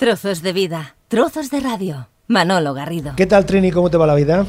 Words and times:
Trozos 0.00 0.42
de 0.42 0.52
vida, 0.52 0.94
trozos 1.08 1.50
de 1.50 1.58
radio. 1.58 2.08
Manolo 2.28 2.74
Garrido. 2.74 3.14
¿Qué 3.16 3.24
tal, 3.24 3.46
Trini? 3.46 3.70
¿Cómo 3.72 3.88
te 3.88 3.96
va 3.96 4.06
la 4.06 4.14
vida? 4.14 4.44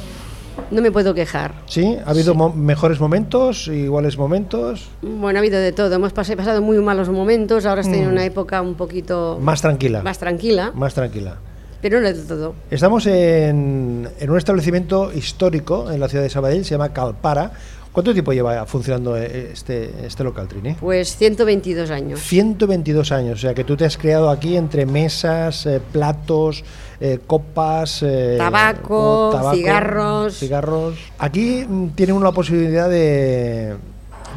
No 0.71 0.81
me 0.81 0.92
puedo 0.92 1.13
quejar. 1.13 1.54
¿Sí? 1.67 1.97
¿Ha 2.05 2.09
habido 2.09 2.35
mo- 2.35 2.51
mejores 2.51 3.00
momentos, 3.00 3.70
iguales 3.70 4.18
momentos? 4.18 4.89
Bueno, 5.02 5.38
ha 5.38 5.41
habido 5.41 5.57
de 5.57 5.71
todo. 5.71 5.96
Hemos 5.96 6.13
pas- 6.13 6.36
pasado 6.36 6.62
muy 6.62 6.78
malos 6.79 7.07
momentos. 7.07 7.65
Ahora 7.65 7.79
estoy 7.79 7.99
en 7.99 8.10
una 8.10 8.25
época 8.25 8.62
un 8.62 8.75
poquito 8.75 9.38
Mm. 9.39 9.44
Más 9.46 9.62
tranquila. 9.62 10.02
más 10.04 10.18
tranquila, 10.20 10.73
Más 10.75 10.94
tranquila. 10.94 11.38
pero 11.82 12.02
no 12.02 12.07
de 12.07 12.14
todo. 12.25 12.54
Estamos 12.70 13.05
en, 13.05 14.05
en 14.20 14.29
un 14.29 14.38
establecimiento 14.38 15.14
histórico 15.14 15.89
en 15.89 16.02
la 16.02 16.09
ciudad 16.09 16.25
de 16.25 16.29
Sabadell, 16.29 16.66
se 16.66 16.71
llama 16.71 16.89
Calpara. 16.91 17.54
¿Cuánto 17.98 18.14
tiempo 18.14 18.32
lleva 18.32 18.64
funcionando 18.68 19.18
eh, 19.18 19.50
este, 19.54 20.05
este 20.05 20.23
local, 20.23 20.47
Trini? 20.47 20.75
Pues 20.75 21.18
122 21.18 21.89
años. 21.89 22.20
122 22.20 23.11
años, 23.11 23.39
o 23.39 23.41
sea 23.41 23.55
que 23.55 23.64
tú 23.64 23.75
te 23.75 23.86
has 23.86 23.97
creado 23.97 24.29
aquí 24.29 24.55
entre 24.55 24.86
mesas, 24.86 25.66
eh, 25.66 25.82
platos, 25.91 26.64
eh, 27.00 27.18
copas, 27.25 28.04
eh, 28.04 28.36
Tabaco, 28.37 29.51
cigarros. 29.51 30.37
cigarros. 30.37 31.00
Aquí 31.18 31.65
mm, 31.68 31.96
tienen 31.96 32.16
una 32.16 32.31
posibilidad 32.31 32.88
de 32.88 33.78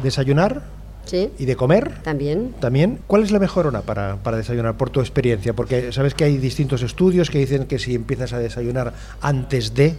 desayunar 0.01 0.63
¿Sí? 1.05 1.29
y 1.37 1.45
de 1.45 1.55
comer 1.55 2.01
También. 2.01 2.55
también. 2.59 2.97
¿Cuál 3.05 3.21
es 3.21 3.29
la 3.29 3.37
mejor 3.37 3.67
hora 3.67 3.81
para, 3.81 4.15
para 4.23 4.37
desayunar 4.37 4.75
por 4.75 4.89
tu 4.89 5.01
experiencia? 5.01 5.53
Porque 5.53 5.91
sabes 5.91 6.15
que 6.15 6.23
hay 6.23 6.37
distintos 6.37 6.81
estudios 6.81 7.29
que 7.29 7.37
dicen 7.37 7.67
que 7.67 7.77
si 7.77 7.93
empiezas 7.93 8.33
a 8.33 8.39
desayunar 8.39 8.93
antes 9.21 9.75
de 9.75 9.93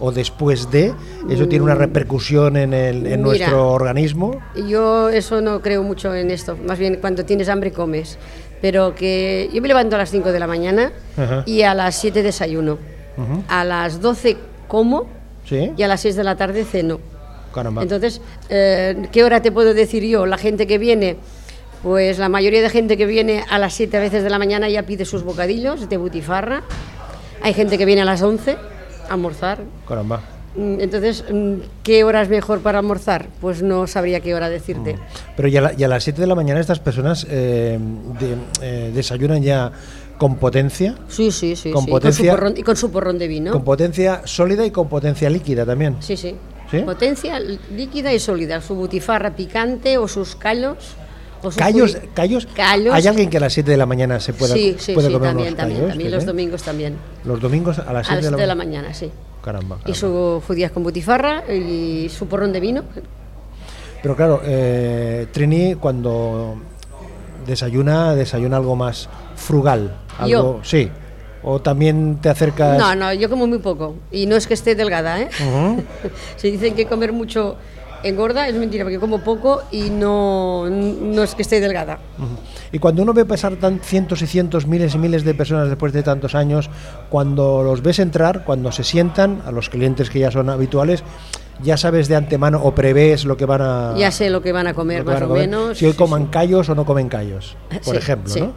o 0.00 0.12
después 0.12 0.70
de, 0.70 0.94
eso 1.28 1.48
tiene 1.48 1.64
una 1.64 1.74
repercusión 1.74 2.56
en, 2.56 2.72
el, 2.72 2.98
en 2.98 3.02
Mira. 3.02 3.16
nuestro 3.16 3.72
organismo. 3.72 4.40
Yo 4.68 5.08
eso 5.08 5.40
no 5.40 5.60
creo 5.60 5.82
mucho 5.82 6.14
en 6.14 6.30
esto. 6.30 6.56
Más 6.56 6.78
bien 6.78 6.98
cuando 7.00 7.24
tienes 7.24 7.48
hambre 7.48 7.72
comes. 7.72 8.18
Pero 8.60 8.94
que 8.94 9.48
yo 9.52 9.62
me 9.62 9.68
levanto 9.68 9.94
a 9.94 9.98
las 9.98 10.10
5 10.10 10.32
de 10.32 10.40
la 10.40 10.46
mañana 10.48 10.92
Ajá. 11.16 11.44
y 11.46 11.62
a 11.62 11.74
las 11.74 11.94
7 11.96 12.22
desayuno. 12.22 12.78
Ujú. 13.16 13.44
A 13.48 13.64
las 13.64 14.00
12 14.00 14.36
como 14.66 15.06
¿Sí? 15.44 15.72
y 15.76 15.82
a 15.82 15.88
las 15.88 16.00
6 16.00 16.16
de 16.16 16.24
la 16.24 16.36
tarde 16.36 16.64
ceno. 16.64 16.98
Caramba. 17.54 17.82
Entonces, 17.82 18.20
eh, 18.48 19.08
¿qué 19.12 19.24
hora 19.24 19.42
te 19.42 19.52
puedo 19.52 19.74
decir 19.74 20.04
yo? 20.04 20.26
La 20.26 20.38
gente 20.38 20.66
que 20.66 20.78
viene, 20.78 21.16
pues 21.82 22.18
la 22.18 22.28
mayoría 22.28 22.60
de 22.60 22.68
gente 22.68 22.96
que 22.96 23.06
viene 23.06 23.44
a 23.48 23.58
las 23.58 23.74
7 23.74 23.98
veces 23.98 24.24
de 24.24 24.30
la 24.30 24.38
mañana 24.38 24.68
ya 24.68 24.82
pide 24.82 25.04
sus 25.04 25.22
bocadillos 25.22 25.88
de 25.88 25.96
butifarra. 25.96 26.62
Hay 27.42 27.54
gente 27.54 27.78
que 27.78 27.84
viene 27.84 28.02
a 28.02 28.04
las 28.04 28.22
11 28.22 28.52
a 28.52 28.77
almorzar. 29.08 29.60
Caramba. 29.86 30.20
Mm, 30.56 30.80
Entonces, 30.80 31.24
mm, 31.30 31.54
¿qué 31.82 32.04
hora 32.04 32.22
es 32.22 32.28
mejor 32.28 32.60
para 32.60 32.78
almorzar? 32.78 33.28
Pues 33.40 33.62
no 33.62 33.86
sabría 33.86 34.20
qué 34.20 34.34
hora 34.34 34.48
decirte. 34.48 34.96
Pero 35.36 35.48
ya, 35.48 35.60
la- 35.60 35.72
y 35.76 35.84
a 35.84 35.88
las 35.88 36.02
7 36.04 36.20
de 36.20 36.26
la 36.26 36.34
mañana 36.34 36.58
estas 36.60 36.80
personas 36.80 37.26
eh, 37.30 37.78
de- 38.18 38.36
eh, 38.62 38.90
desayunan 38.94 39.42
ya 39.42 39.70
con 40.18 40.36
potencia, 40.36 40.96
Sí, 41.08 41.30
sí, 41.30 41.54
sí. 41.54 41.70
Con 41.70 41.84
sí. 41.84 41.90
potencia- 41.90 42.32
su 42.32 42.36
porrón, 42.36 42.54
y 42.56 42.62
con 42.62 42.76
su 42.76 42.90
porrón 42.90 43.18
de 43.18 43.28
vino. 43.28 43.52
con 43.52 43.62
potencia 43.62 44.22
sólida 44.24 44.64
y 44.66 44.70
con 44.72 44.88
potencia 44.88 45.30
líquida 45.30 45.64
también. 45.64 45.96
Sí, 46.00 46.16
sí. 46.16 46.34
¿Sí? 46.70 46.80
Potencia 46.80 47.38
líquida 47.40 48.12
y 48.12 48.18
sólida. 48.18 48.60
Su 48.60 48.74
butifarra 48.74 49.36
picante 49.36 49.96
o 49.96 50.08
sus 50.08 50.34
callos. 50.36 50.76
Callos, 51.56 51.98
callos, 52.14 52.48
Callos. 52.54 52.94
¿Hay 52.94 53.06
alguien 53.06 53.30
que 53.30 53.36
a 53.36 53.40
las 53.40 53.52
7 53.52 53.70
de 53.70 53.76
la 53.76 53.86
mañana 53.86 54.20
se 54.20 54.32
pueda, 54.32 54.54
sí, 54.54 54.76
sí, 54.78 54.92
puede 54.92 55.08
sí, 55.08 55.12
comer 55.12 55.28
también, 55.28 55.48
unos 55.48 55.56
también, 55.56 55.78
callos? 55.78 55.90
también 55.90 56.10
¿sí? 56.10 56.14
los 56.14 56.26
domingos 56.26 56.62
también. 56.62 56.96
Los 57.24 57.40
domingos 57.40 57.78
a 57.78 57.92
las 57.92 58.06
A 58.06 58.10
7 58.10 58.14
las 58.14 58.22
de, 58.22 58.28
7 58.28 58.40
de 58.40 58.46
la 58.46 58.46
la 58.46 58.54
mañana, 58.54 58.94
sí. 58.94 59.10
Caramba, 59.42 59.78
Y 59.86 59.94
su 59.94 60.42
judías 60.46 60.72
con 60.72 60.82
butifarra 60.82 61.44
y 61.52 62.08
su 62.08 62.26
porrón 62.26 62.52
de 62.52 62.60
vino. 62.60 62.82
Pero 64.02 64.16
claro, 64.16 64.40
eh, 64.44 65.26
Trini 65.32 65.74
cuando 65.76 66.56
desayuna, 67.46 68.14
desayuna 68.14 68.56
algo 68.56 68.76
más 68.76 69.08
frugal. 69.36 69.96
Algo, 70.18 70.28
Yo. 70.28 70.60
Sí. 70.62 70.90
O 71.42 71.60
también 71.60 72.18
te 72.20 72.28
acercas... 72.28 72.78
No, 72.78 72.94
no, 72.96 73.12
yo 73.12 73.30
como 73.30 73.46
muy 73.46 73.58
poco. 73.58 73.94
Y 74.10 74.26
no 74.26 74.34
es 74.36 74.46
que 74.46 74.54
esté 74.54 74.74
delgada, 74.74 75.20
¿eh? 75.20 75.28
Si 76.36 76.50
dicen 76.50 76.74
que 76.74 76.86
comer 76.86 77.12
mucho 77.12 77.56
engorda, 78.02 78.48
es 78.48 78.54
mentira, 78.54 78.84
porque 78.84 78.98
como 78.98 79.20
poco 79.20 79.62
y 79.70 79.90
no, 79.90 80.68
no 80.70 81.22
es 81.22 81.34
que 81.34 81.42
esté 81.42 81.60
delgada. 81.60 81.98
Y 82.72 82.78
cuando 82.78 83.02
uno 83.02 83.12
ve 83.14 83.24
pasar 83.24 83.56
tan 83.56 83.80
cientos 83.80 84.22
y 84.22 84.26
cientos, 84.26 84.66
miles 84.66 84.94
y 84.94 84.98
miles 84.98 85.24
de 85.24 85.34
personas 85.34 85.68
después 85.68 85.92
de 85.92 86.02
tantos 86.02 86.34
años, 86.34 86.68
cuando 87.08 87.62
los 87.62 87.82
ves 87.82 87.98
entrar, 87.98 88.44
cuando 88.44 88.72
se 88.72 88.84
sientan, 88.84 89.42
a 89.46 89.52
los 89.52 89.68
clientes 89.70 90.10
que 90.10 90.18
ya 90.20 90.30
son 90.30 90.50
habituales, 90.50 91.02
ya 91.60 91.76
sabes 91.76 92.06
de 92.06 92.14
antemano 92.14 92.60
o 92.62 92.72
prevés 92.72 93.24
lo 93.24 93.36
que 93.36 93.44
van 93.44 93.60
a, 93.62 93.94
Ya 93.96 94.12
sé 94.12 94.30
lo 94.30 94.40
que 94.42 94.52
van 94.52 94.68
a 94.68 94.74
comer, 94.74 95.04
más 95.04 95.20
a 95.20 95.24
o 95.24 95.28
comer, 95.28 95.48
menos. 95.48 95.78
Si 95.78 95.86
hoy 95.86 95.94
coman 95.94 96.24
sí. 96.24 96.28
callos 96.30 96.68
o 96.68 96.74
no 96.76 96.84
comen 96.84 97.08
callos, 97.08 97.56
por 97.84 97.94
Sí, 97.94 97.96
ejemplo, 97.96 98.32
sí. 98.32 98.40
¿no? 98.40 98.52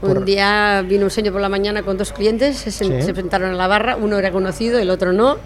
Por- 0.00 0.18
Un 0.18 0.24
día 0.24 0.82
vino 0.88 1.04
un 1.04 1.10
señor 1.10 1.32
por 1.32 1.42
la 1.42 1.48
mañana 1.48 1.82
con 1.84 1.96
dos 1.96 2.12
clientes, 2.12 2.56
se, 2.56 2.70
Sí. 2.72 2.86
se 3.02 3.14
sentaron 3.14 3.52
a 3.52 3.54
la 3.54 3.68
barra, 3.68 3.96
uno 3.96 4.18
era 4.18 4.32
conocido, 4.32 4.78
el 4.80 4.90
otro 4.90 5.12
no. 5.12 5.36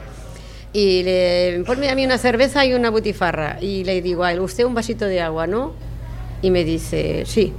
Y 0.74 1.04
le 1.04 1.62
ponme 1.64 1.88
a 1.88 1.94
mí 1.94 2.04
una 2.04 2.18
cerveza 2.18 2.66
y 2.66 2.74
una 2.74 2.90
butifarra. 2.90 3.58
Y 3.60 3.84
le 3.84 4.02
digo 4.02 4.24
¿usted 4.42 4.64
un 4.64 4.74
vasito 4.74 5.06
de 5.06 5.20
agua, 5.20 5.46
no? 5.46 5.72
Y 6.42 6.50
me 6.50 6.64
dice, 6.64 7.22
sí. 7.26 7.52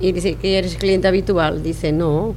Y 0.00 0.10
dice, 0.10 0.34
¿que 0.34 0.58
eres 0.58 0.74
cliente 0.74 1.06
habitual? 1.06 1.62
Dice, 1.62 1.92
no. 1.92 2.34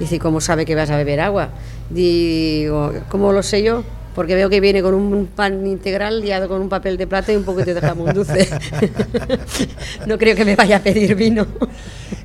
Dice, 0.00 0.18
¿cómo 0.18 0.40
sabe 0.40 0.64
que 0.64 0.74
vas 0.74 0.90
a 0.90 0.96
beber 0.96 1.20
agua? 1.20 1.50
Digo, 1.90 2.92
¿cómo 3.08 3.32
lo 3.32 3.44
sé 3.44 3.62
yo? 3.62 3.84
Porque 4.14 4.34
veo 4.34 4.50
que 4.50 4.60
viene 4.60 4.82
con 4.82 4.92
un 4.94 5.26
pan 5.26 5.66
integral 5.66 6.20
liado 6.20 6.48
con 6.48 6.60
un 6.60 6.68
papel 6.68 6.96
de 6.98 7.06
plata 7.06 7.32
y 7.32 7.36
un 7.36 7.44
poquito 7.44 7.72
de 7.72 7.80
jamón 7.80 8.12
dulce. 8.12 8.48
no 10.06 10.18
creo 10.18 10.36
que 10.36 10.44
me 10.44 10.56
vaya 10.56 10.76
a 10.76 10.80
pedir 10.80 11.14
vino. 11.14 11.46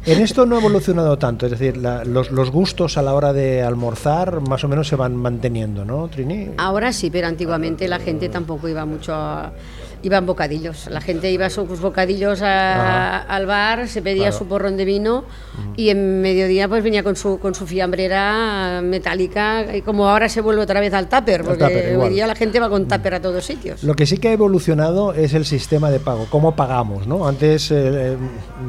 En 0.05 0.21
esto 0.21 0.45
no 0.45 0.55
ha 0.55 0.59
evolucionado 0.59 1.17
tanto, 1.17 1.45
es 1.45 1.51
decir, 1.53 1.77
la- 1.77 2.03
los, 2.03 2.31
los 2.31 2.51
gustos 2.51 2.97
a 2.97 3.01
la 3.01 3.13
hora 3.13 3.33
de 3.33 3.61
almorzar 3.61 4.41
más 4.41 4.63
o 4.63 4.67
menos 4.67 4.87
se 4.87 4.95
van 4.95 5.15
manteniendo, 5.15 5.85
¿no, 5.85 6.07
Trini? 6.07 6.49
Ahora 6.57 6.91
sí, 6.93 7.09
pero 7.09 7.27
antiguamente 7.27 7.87
la 7.87 7.99
gente 7.99 8.29
tampoco 8.29 8.67
iba 8.69 8.85
mucho 8.85 9.13
a... 9.13 9.51
Iban 10.03 10.25
bocadillos, 10.25 10.87
la 10.91 11.01
gente 11.01 11.31
iba 11.31 11.47
a 11.47 11.49
sus 11.49 11.79
bocadillos 11.81 12.41
a- 12.41 13.17
al 13.23 13.45
bar, 13.45 13.87
se 13.87 14.01
pedía 14.01 14.25
Claro. 14.25 14.37
su 14.37 14.45
porrón 14.47 14.77
de 14.77 14.85
vino 14.85 15.25
y 15.75 15.89
en 15.89 16.21
mediodía 16.21 16.67
pues 16.67 16.83
venía 16.83 17.01
con 17.03 17.15
su, 17.15 17.39
con 17.39 17.55
su 17.55 17.65
fiambrera 17.65 18.81
metálica 18.83 19.75
y 19.75 19.81
como 19.81 20.07
ahora 20.07 20.29
se 20.29 20.41
vuelve 20.41 20.61
otra 20.61 20.79
vez 20.79 20.93
al 20.93 21.09
tupper, 21.09 21.43
porque 21.43 21.63
tupper, 21.63 21.93
igual. 21.93 22.09
hoy 22.09 22.13
día 22.15 22.27
la 22.27 22.35
gente 22.35 22.59
va 22.59 22.69
con 22.69 22.87
tupper 22.87 23.15
a 23.15 23.21
todos 23.21 23.43
sitios. 23.43 23.83
Lo 23.83 23.95
que 23.95 24.05
sí 24.05 24.17
que 24.17 24.29
ha 24.29 24.33
evolucionado 24.33 25.13
es 25.13 25.33
el 25.33 25.45
sistema 25.45 25.89
de 25.89 25.99
pago, 25.99 26.27
cómo 26.29 26.55
pagamos, 26.55 27.07
¿no? 27.07 27.27
Antes 27.27 27.71
eh, 27.71 28.13
eh, 28.13 28.17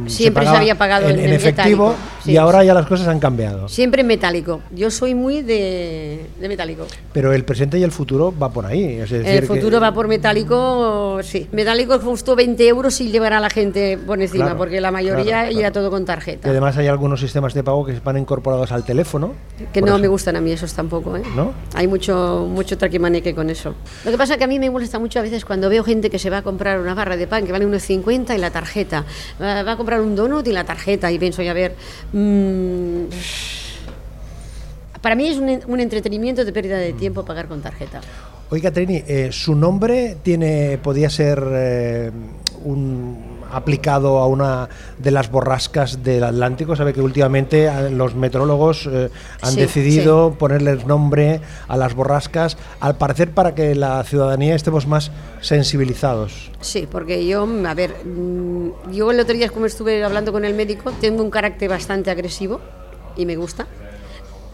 Siempre 0.06 0.44
se 0.46 0.50
había 0.56 0.76
pagado 0.76 1.08
en, 1.08 1.18
en 1.18 1.26
en 1.26 1.32
efectivo 1.34 1.94
sí. 2.24 2.32
y 2.32 2.36
ahora 2.36 2.64
ya 2.64 2.72
las 2.74 2.86
cosas 2.86 3.08
han 3.08 3.20
cambiado. 3.20 3.68
Siempre 3.68 4.02
metálico, 4.02 4.60
yo 4.74 4.90
soy 4.90 5.14
muy 5.14 5.42
de, 5.42 6.26
de 6.40 6.48
metálico. 6.48 6.86
Pero 7.12 7.32
el 7.32 7.44
presente 7.44 7.78
y 7.78 7.82
el 7.82 7.92
futuro 7.92 8.32
va 8.36 8.50
por 8.50 8.64
ahí. 8.66 8.84
Es 9.00 9.10
decir, 9.10 9.26
El 9.26 9.40
que- 9.40 9.46
futuro 9.46 9.80
va 9.80 9.92
por 9.92 10.08
metálico, 10.08 11.17
sí. 11.26 11.48
Metálico 11.52 12.00
costó 12.00 12.36
20 12.36 12.66
euros 12.68 13.00
y 13.00 13.10
llevará 13.10 13.38
a 13.38 13.40
la 13.40 13.50
gente 13.50 13.98
por 13.98 14.20
encima, 14.20 14.44
Claro, 14.46 14.58
porque 14.58 14.80
la 14.80 14.90
mayoría 14.90 15.24
claro, 15.44 15.52
irá 15.52 15.72
todo 15.72 15.90
con 15.90 16.02
Y 16.02 16.04
tarjeta. 16.06 16.48
además 16.50 16.76
hay 16.76 16.86
algunos 16.86 17.20
sistemas 17.20 17.54
de 17.54 17.62
pago 17.64 17.84
que 17.84 17.98
van 18.00 18.18
incorporados 18.18 18.72
al 18.72 18.84
teléfono. 18.84 19.32
Que 19.72 19.82
no 19.82 19.98
me 19.98 20.08
gustan 20.08 20.36
a 20.36 20.40
mí 20.40 20.52
esos 20.52 20.72
tampoco, 20.74 21.16
¿eh? 21.16 21.22
¿No? 21.36 21.52
Hay 21.74 21.86
mucho, 21.86 22.46
mucho 22.50 22.76
traquimaneque 22.78 23.34
con 23.34 23.50
eso. 23.50 23.74
Lo 24.04 24.10
que 24.10 24.18
pasa 24.18 24.34
es 24.34 24.38
que 24.38 24.44
a 24.44 24.48
mí 24.48 24.58
me 24.58 24.70
molesta 24.70 24.98
mucho 24.98 25.18
a 25.18 25.22
veces 25.22 25.44
cuando 25.44 25.68
veo 25.68 25.84
gente 25.84 26.10
que 26.10 26.18
se 26.18 26.30
va 26.30 26.38
a 26.38 26.42
comprar 26.42 26.80
una 26.80 26.94
barra 26.94 27.16
de 27.16 27.26
pan 27.26 27.44
que 27.46 27.52
vale 27.52 27.66
unos 27.66 27.82
50 27.82 28.34
y 28.34 28.38
la 28.38 28.50
tarjeta. 28.50 29.04
Va 29.40 29.60
a 29.72 29.76
comprar 29.76 30.00
un 30.00 30.14
donut 30.16 30.46
y 30.46 30.52
la 30.52 30.64
tarjeta. 30.64 31.10
Y 31.10 31.18
pienso, 31.18 31.42
y 31.42 31.48
a 31.48 31.52
ver. 31.54 31.74
mm, 32.12 33.02
para 35.00 35.14
mí 35.14 35.28
es 35.28 35.36
un, 35.38 35.60
un 35.66 35.80
entretenimiento 35.80 36.44
de 36.44 36.52
pérdida 36.52 36.76
de 36.76 36.92
tiempo 36.92 37.24
pagar 37.24 37.46
con 37.46 37.60
tarjeta. 37.62 38.00
Oiga, 38.50 38.70
Trini, 38.70 39.02
eh, 39.06 39.28
su 39.30 39.54
nombre 39.54 40.16
tiene, 40.22 40.78
podía 40.82 41.10
ser 41.10 41.42
eh, 41.52 42.10
un 42.64 43.38
aplicado 43.50 44.18
a 44.18 44.26
una 44.26 44.68
de 44.98 45.10
las 45.10 45.30
borrascas 45.30 46.02
del 46.02 46.24
Atlántico. 46.24 46.76
Sabe 46.76 46.92
que 46.92 47.00
últimamente 47.00 47.66
eh, 47.66 47.90
los 47.90 48.14
meteorólogos 48.14 48.86
eh, 48.86 49.10
han 49.42 49.52
Sí, 49.52 49.60
decidido 49.60 50.34
ponerles 50.38 50.86
nombre 50.86 51.40
a 51.66 51.76
las 51.76 51.94
borrascas, 51.94 52.56
al 52.80 52.96
parecer 52.96 53.32
para 53.32 53.54
que 53.54 53.74
la 53.74 54.02
ciudadanía 54.04 54.54
estemos 54.54 54.86
más 54.86 55.10
sensibilizados. 55.40 56.50
Sí, 56.60 56.88
porque 56.90 57.26
yo, 57.26 57.46
a 57.66 57.74
ver, 57.74 57.94
mm, 58.04 58.92
yo 58.92 59.10
el 59.10 59.20
otro 59.20 59.34
día 59.34 59.48
como 59.50 59.66
estuve 59.66 60.02
hablando 60.04 60.32
con 60.32 60.44
el 60.44 60.54
médico, 60.54 60.92
tengo 61.00 61.22
un 61.22 61.30
carácter 61.30 61.68
bastante 61.68 62.10
agresivo 62.10 62.60
y 63.16 63.26
me 63.26 63.36
gusta. 63.36 63.66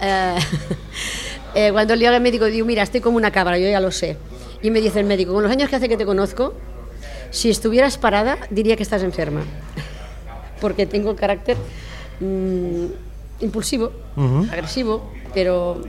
Eh, 1.54 1.70
cuando 1.72 1.94
le 1.94 2.06
hago 2.06 2.16
al 2.16 2.22
médico 2.22 2.46
digo, 2.46 2.66
mira, 2.66 2.82
estoy 2.82 3.00
como 3.00 3.16
una 3.16 3.30
cabra, 3.30 3.58
yo 3.58 3.68
ya 3.68 3.80
lo 3.80 3.90
sé. 3.90 4.16
Y 4.62 4.70
me 4.70 4.80
dice 4.80 5.00
el 5.00 5.06
médico, 5.06 5.32
con 5.32 5.42
los 5.42 5.52
años 5.52 5.68
que 5.68 5.76
hace 5.76 5.88
que 5.88 5.96
te 5.96 6.06
conozco, 6.06 6.54
si 7.30 7.50
estuvieras 7.50 7.98
parada 7.98 8.38
diría 8.50 8.76
que 8.76 8.82
estás 8.82 9.02
enferma. 9.02 9.42
Porque 10.60 10.86
tengo 10.86 11.14
carácter 11.14 11.56
mm, 12.20 12.86
impulsivo, 13.40 13.92
agresivo, 14.50 15.12
pero 15.34 15.82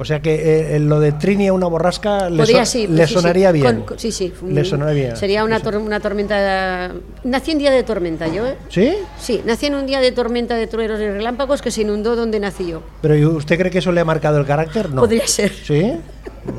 O 0.00 0.04
sea 0.06 0.20
que 0.22 0.74
eh, 0.76 0.80
lo 0.80 0.98
de 0.98 1.12
Trini 1.12 1.48
a 1.48 1.52
una 1.52 1.66
borrasca 1.66 2.30
le, 2.30 2.38
Podría, 2.38 2.64
so- 2.64 2.72
sí, 2.72 2.86
le 2.86 3.06
sí, 3.06 3.08
sí. 3.08 3.20
sonaría 3.20 3.52
bien. 3.52 3.82
Con- 3.82 3.98
sí, 3.98 4.10
sí. 4.10 4.32
Le 4.48 4.64
sonaría 4.64 4.94
bien. 5.04 5.16
Sería 5.16 5.44
una, 5.44 5.60
tor- 5.60 5.76
una 5.76 6.00
tormenta. 6.00 6.90
Nací 7.22 7.50
en 7.50 7.58
día 7.58 7.70
de 7.70 7.82
tormenta, 7.82 8.26
yo, 8.26 8.46
¿eh? 8.46 8.56
¿Sí? 8.70 8.94
Sí, 9.18 9.42
nací 9.44 9.66
en 9.66 9.74
un 9.74 9.84
día 9.86 10.00
de 10.00 10.10
tormenta 10.12 10.54
de 10.56 10.66
truenos 10.66 10.98
y 11.00 11.06
relámpagos 11.06 11.60
que 11.60 11.70
se 11.70 11.82
inundó 11.82 12.16
donde 12.16 12.40
nací 12.40 12.66
yo. 12.68 12.82
¿Pero 13.02 13.14
¿y 13.14 13.26
usted 13.26 13.58
cree 13.58 13.70
que 13.70 13.80
eso 13.80 13.92
le 13.92 14.00
ha 14.00 14.04
marcado 14.06 14.38
el 14.38 14.46
carácter? 14.46 14.88
No. 14.88 15.02
Podría 15.02 15.26
ser. 15.26 15.52
¿Sí? 15.52 15.82
Mm. 15.84 16.50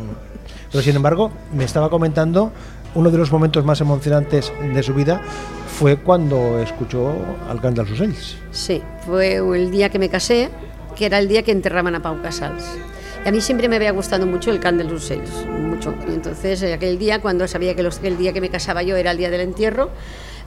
Pero 0.72 0.84
sin 0.84 0.96
embargo, 0.96 1.32
me 1.52 1.64
estaba 1.64 1.90
comentando, 1.90 2.52
uno 2.94 3.10
de 3.10 3.18
los 3.18 3.32
momentos 3.32 3.66
más 3.66 3.82
emocionantes 3.82 4.54
de 4.72 4.84
su 4.84 4.94
vida 4.94 5.20
fue 5.80 5.98
cuando 5.98 6.60
escuchó 6.60 7.12
al 7.50 7.60
cant 7.60 7.76
dels 7.76 7.90
ocells. 7.92 8.38
Sí, 8.52 8.84
fue 9.04 9.38
el 9.38 9.72
día 9.72 9.90
que 9.90 9.98
me 9.98 10.10
casé, 10.10 10.50
que 10.96 11.08
era 11.08 11.18
el 11.18 11.28
día 11.28 11.42
que 11.42 11.52
enterraban 11.52 11.96
a 11.96 12.02
Pau 12.04 12.22
Casals. 12.22 12.64
A 13.24 13.30
mí 13.32 13.40
siempre 13.40 13.70
me 13.70 13.76
había 13.76 13.92
gustado 13.92 14.26
mucho 14.26 14.50
el 14.50 14.60
cant 14.60 14.80
dels 14.80 14.92
ocells, 14.92 15.46
mucho. 15.48 15.94
Y 16.10 16.14
entonces, 16.14 16.64
eh, 16.64 16.74
aquel 16.74 16.98
día, 16.98 17.22
cuando 17.22 17.48
sabía 17.48 17.76
que, 17.76 17.84
los- 17.84 18.00
el 18.04 18.18
día 18.18 18.34
que 18.34 18.42
me 18.42 18.50
casaba 18.50 18.82
yo 18.82 18.96
era 18.98 19.12
el 19.12 19.18
día 19.18 19.30
del 19.30 19.42
entierro, 19.42 19.92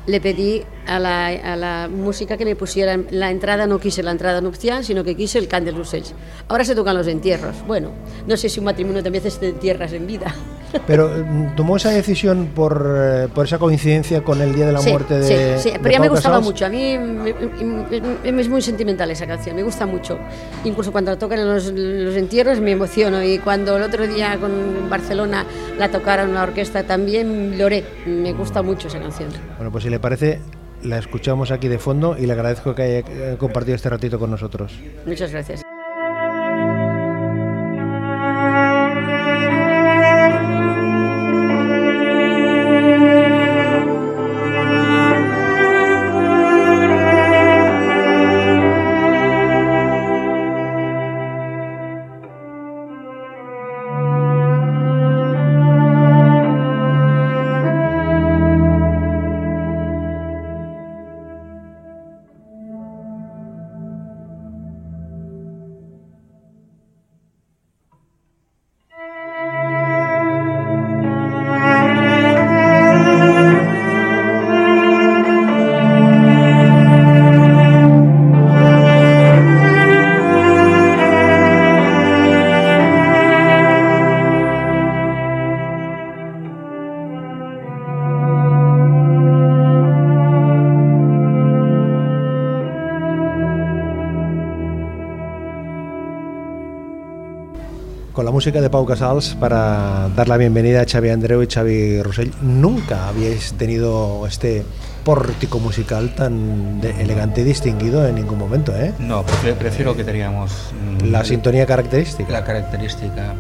le 0.07 0.21
pedí 0.21 0.65
a 0.87 0.99
la, 0.99 1.89
música 1.89 2.37
que 2.37 2.45
me 2.45 2.57
pusiera 2.57 2.99
la 3.11 3.31
entrada, 3.31 3.67
no 3.67 3.79
quise 3.79 4.03
la 4.03 4.11
entrada 4.11 4.41
nupcial, 4.41 4.85
sino 4.85 5.05
que 5.05 5.15
quise 5.15 5.39
el 5.39 5.47
cant 5.49 5.65
dels 5.65 5.79
ocells. 5.79 6.15
Ahora 6.49 6.65
se 6.65 6.75
tocan 6.75 6.97
los 6.97 7.07
entierros. 7.07 7.57
Bueno, 7.67 7.93
no 8.27 8.37
sé 8.37 8.49
si 8.49 8.59
un 8.59 8.67
matrimonio 8.67 9.03
también 9.03 9.31
se 9.31 9.47
entierras 9.47 9.93
en 9.93 10.07
vida. 10.07 10.35
Pero 10.87 11.09
mm, 11.09 11.55
tomó 11.57 11.77
esa 11.77 11.91
decisión 11.91 12.49
por, 12.55 12.85
eh, 12.97 13.29
por 13.35 13.47
esa 13.47 13.59
coincidencia 13.59 14.23
con 14.23 14.41
el 14.41 14.55
día 14.55 14.67
de 14.67 14.73
la 14.73 14.81
sí, 14.81 14.91
muerte 14.91 15.19
de. 15.19 15.57
Sí, 15.59 15.63
sí, 15.63 15.71
de 15.73 15.79
pero 15.79 15.93
ya 15.93 16.01
me 16.01 16.09
gustaba 16.09 16.37
Casals. 16.39 16.47
mucho. 16.53 16.67
A 16.67 16.69
mí 16.69 16.99
me- 16.99 17.33
me- 18.33 18.41
es 18.41 18.49
muy 18.49 18.63
sentimental 18.63 19.11
esa 19.11 19.27
canción, 19.27 19.57
me 19.57 19.63
gusta 19.63 19.87
mucho. 19.87 20.19
Incluso 20.65 20.93
cuando 20.93 21.11
la 21.13 21.19
tocan 21.19 21.39
en 21.39 21.49
los, 21.49 21.67
los 21.73 22.15
entierros 22.17 22.61
me 22.61 22.73
emociono. 22.73 23.23
Y 23.23 23.39
cuando 23.39 23.77
el 23.77 23.83
otro 23.83 24.07
día 24.07 24.37
con 24.39 24.89
Barcelona 24.91 25.45
la 25.79 25.91
tocaron 25.91 26.35
la 26.35 26.43
orquesta 26.43 26.83
también 26.85 27.57
lloré. 27.57 27.85
Me 28.07 28.33
gusta 28.33 28.63
mucho 28.63 28.89
esa 28.89 28.99
canción. 29.01 29.31
Bueno, 29.57 29.71
pues 29.73 29.85
si 29.85 29.91
le 29.91 29.99
parece, 30.01 30.41
la 30.83 30.99
escuchamos 30.99 31.51
aquí 31.51 31.69
de 31.69 31.79
fondo 31.79 32.17
y 32.19 32.27
le 32.27 32.33
agradezco 32.35 32.75
que 32.75 32.83
haya 32.83 32.99
eh, 32.99 33.37
compartido 33.39 33.75
este 33.77 33.89
ratito 33.89 34.19
con 34.19 34.31
nosotros. 34.31 34.73
Muchas 35.07 35.31
gracias. 35.33 35.64
Música 98.45 98.61
de 98.61 98.69
Pau 98.69 98.85
Casals 98.85 99.35
para 99.41 100.11
dar 100.15 100.29
la 100.29 100.37
bienvenida 100.37 100.83
a 100.83 100.85
Xavi 100.85 101.09
Andreu 101.09 101.43
y 101.43 101.47
Xavi 101.47 102.03
Rosell. 102.03 102.31
Nunca 102.43 103.09
habíais 103.09 103.55
tenido 103.55 104.27
este 104.27 104.67
pórtico 105.03 105.59
musical 105.61 106.15
tan 106.15 106.79
de- 106.79 106.91
elegante 107.01 107.41
y 107.41 107.45
distinguido 107.45 108.07
en 108.07 108.17
ningún 108.17 108.37
momento, 108.39 108.77
¿eh? 108.77 108.93
No, 108.99 109.25
prefiero, 109.59 109.97
que 109.97 110.05
teníamos 110.05 110.53
mm, 111.01 111.07
La 111.11 111.25
sintonía 111.25 111.65
característica. 111.65 112.31
la 112.31 112.45
característica. 112.45 113.33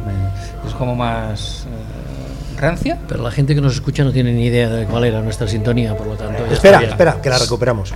Es 0.66 0.72
como 0.72 0.96
más 0.96 1.66
eh, 1.66 2.58
rancia. 2.58 2.98
Pero 3.06 3.22
la 3.24 3.30
gente 3.30 3.54
que 3.54 3.60
nos 3.60 3.74
escucha 3.74 4.04
no 4.04 4.10
tiene 4.12 4.32
ni 4.32 4.46
idea 4.46 4.70
de 4.70 4.86
cuál 4.86 5.04
era 5.04 5.20
nuestra 5.20 5.46
sintonía, 5.46 5.94
por 5.94 6.06
lo 6.06 6.14
tanto. 6.14 6.46
ya 6.46 6.54
Espera, 6.54 6.80
espera, 6.82 7.20
que 7.20 7.28
la 7.28 7.36
recuperamos. 7.36 7.92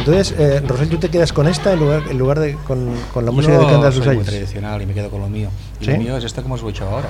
Entonces, 0.00 0.34
eh, 0.38 0.60
Rosell, 0.66 0.88
¿tú 0.88 0.98
te 0.98 1.08
quedas 1.08 1.32
con 1.32 1.46
esta 1.48 1.72
en 1.72 1.78
lugar, 1.80 2.02
en 2.10 2.18
lugar 2.18 2.40
de 2.40 2.54
con, 2.66 2.90
con 3.14 3.24
la 3.24 3.30
música 3.30 3.54
Yo 3.54 3.60
de 3.60 3.66
Candas 3.72 3.94
soy 3.94 4.04
muy 4.04 4.14
años? 4.16 4.26
tradicional 4.26 4.82
y 4.82 4.86
me 4.86 4.94
quedo 4.94 5.10
con 5.10 5.20
lo 5.20 5.28
mío. 5.28 5.48
Y 5.80 5.84
¿Sí? 5.84 5.92
Lo 5.92 5.98
mío 5.98 6.16
es 6.16 6.24
esto 6.24 6.40
que 6.42 6.46
hemos 6.46 6.60
escuchado 6.60 6.90
ahora. 6.90 7.08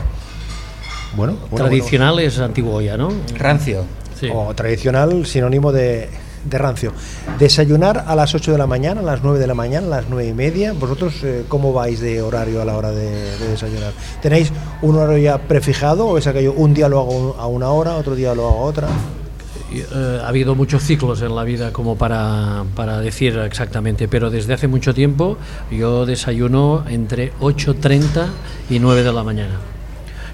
Bueno, 1.16 1.34
bueno, 1.50 1.66
Tradicional 1.66 2.19
es 2.20 2.38
antiguo 2.38 2.81
ya, 2.81 2.96
¿no? 2.96 3.08
Rancio. 3.37 3.84
Sí. 4.19 4.28
O 4.32 4.54
tradicional, 4.54 5.26
sinónimo 5.26 5.72
de, 5.72 6.08
de 6.44 6.58
rancio. 6.58 6.92
Desayunar 7.38 8.04
a 8.06 8.14
las 8.14 8.34
8 8.34 8.52
de 8.52 8.58
la 8.58 8.66
mañana, 8.66 9.00
a 9.00 9.04
las 9.04 9.22
9 9.22 9.38
de 9.38 9.46
la 9.46 9.54
mañana, 9.54 9.86
a 9.86 9.90
las 9.90 10.04
9 10.08 10.28
y 10.28 10.32
media. 10.34 10.72
¿Vosotros 10.72 11.14
eh, 11.25 11.44
cómo 11.48 11.72
vais 11.72 12.00
de 12.00 12.22
horario 12.22 12.62
a 12.62 12.64
la 12.64 12.76
hora 12.76 12.90
de, 12.93 13.10
de 13.38 13.48
desayunar? 13.48 13.93
¿Tenéis 14.22 14.52
un 14.82 14.96
horario 14.96 15.19
ya 15.19 15.38
prefijado 15.38 16.06
o 16.06 16.19
es 16.19 16.26
aquello 16.26 16.52
un 16.52 16.75
día 16.75 16.88
lo 16.88 17.00
hago 17.00 17.36
a 17.38 17.46
una 17.46 17.70
hora, 17.70 17.96
otro 17.96 18.14
día 18.14 18.34
lo 18.34 18.46
hago 18.46 18.58
a 18.58 18.66
otra? 18.66 18.88
Eh, 19.72 20.20
ha 20.22 20.28
habido 20.28 20.55
muchos 20.55 20.82
ciclos 20.82 21.22
en 21.22 21.34
la 21.34 21.44
vida 21.44 21.72
como 21.72 21.96
para, 21.96 22.64
para 22.75 22.99
decir 23.00 23.38
exactamente, 23.38 24.08
pero 24.08 24.28
desde 24.31 24.55
hace 24.55 24.67
mucho 24.69 24.94
tiempo 24.94 25.38
yo 25.70 26.06
desayuno 26.06 26.84
entre 26.88 27.32
8.30 27.40 28.26
y 28.69 28.78
9 28.81 29.02
de 29.05 29.12
la 29.12 29.22
mañana. 29.22 29.55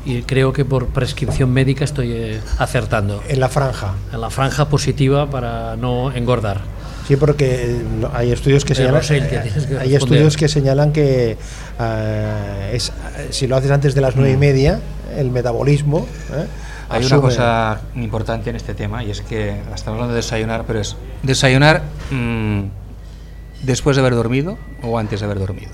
Y 0.06 0.23
creo 0.23 0.53
que 0.53 0.65
por 0.65 0.87
prescripción 0.87 1.50
médica 1.50 1.85
estoy 1.85 2.12
eh, 2.12 2.41
acertando. 2.59 3.23
En 3.29 3.41
la 3.41 3.49
franja. 3.49 3.94
En 4.12 4.21
la 4.21 4.31
franja 4.31 4.69
positiva 4.69 5.29
para 5.29 5.77
no 5.77 6.12
engordar. 6.12 6.61
Sí, 7.09 7.17
porque 7.17 7.73
eh, 7.73 7.83
hay 8.15 8.31
estudios 8.33 8.65
que 8.65 8.73
Eh, 8.73 8.77
señalan, 8.77 9.03
que 9.03 9.37
eh, 9.37 9.79
hay 9.81 9.94
estudios 9.97 10.37
que 10.37 10.49
señalan 10.49 10.93
que 10.93 11.37
eh, 11.81 12.71
es, 12.73 12.88
eh, 12.88 13.29
si 13.31 13.47
lo 13.49 13.56
haces 13.56 13.71
antes 13.71 13.94
de 13.94 14.00
las 14.00 14.17
nueve 14.17 14.33
y 14.33 14.37
media, 14.37 14.81
el 15.17 15.31
metabolismo. 15.31 16.06
eh, 16.33 16.47
Hay 16.88 17.03
asume- 17.03 17.12
una 17.12 17.21
cosa 17.21 17.81
importante 17.97 18.50
en 18.50 18.56
este 18.56 18.75
tema 18.75 19.03
y 19.03 19.11
es 19.11 19.21
que 19.21 19.50
estamos 19.75 19.97
hablando 19.99 20.09
de 20.15 20.17
desayunar, 20.17 20.64
pero 20.66 20.81
es 20.81 20.97
desayunar 21.23 21.83
mm, 22.11 22.61
después 23.62 23.97
de 23.97 24.00
haber 24.02 24.14
dormido 24.14 24.57
o 24.83 24.99
antes 24.99 25.21
de 25.21 25.26
haber 25.26 25.38
dormido. 25.38 25.71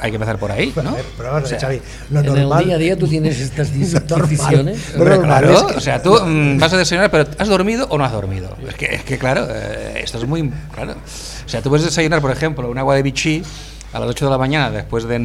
Hay 0.00 0.10
que 0.10 0.16
empezar 0.16 0.36
por 0.38 0.50
ahí, 0.50 0.72
¿no? 0.82 0.96
Pero 1.16 1.30
vamos 1.30 1.44
O 1.44 1.46
sea, 1.46 1.60
Xavi, 1.60 1.80
lo 2.10 2.20
en 2.20 2.26
normal, 2.26 2.60
el 2.62 2.66
día 2.66 2.74
a 2.74 2.78
día 2.78 2.98
tú 2.98 3.06
tienes 3.06 3.38
estas 3.38 3.72
decisiones. 3.72 4.96
Normal 4.96 5.20
claro, 5.22 5.52
es 5.52 5.62
que- 5.62 5.74
o 5.76 5.80
sea, 5.80 6.02
tú 6.02 6.18
mm, 6.26 6.58
vas 6.58 6.72
a 6.72 6.76
desayunar, 6.76 7.10
pero 7.10 7.24
¿has 7.38 7.48
dormido 7.48 7.86
o 7.88 7.96
no 7.98 8.04
has 8.04 8.10
dormido? 8.12 8.56
Es 8.68 8.74
que, 8.74 8.86
es 8.86 9.04
que 9.04 9.16
claro, 9.16 9.46
eh, 9.48 10.00
esto 10.02 10.18
es 10.18 10.26
muy 10.26 10.50
claro. 10.74 10.94
O 10.94 11.48
sea, 11.48 11.62
tú 11.62 11.68
puedes 11.68 11.84
desayunar, 11.86 12.20
por 12.20 12.32
ejemplo, 12.32 12.68
un 12.68 12.78
agua 12.78 12.96
de 12.96 13.02
bichí 13.02 13.44
a 13.92 14.00
las 14.00 14.08
8 14.08 14.24
de 14.24 14.30
la 14.32 14.38
mañana 14.38 14.70
después 14.72 15.04
de, 15.04 15.18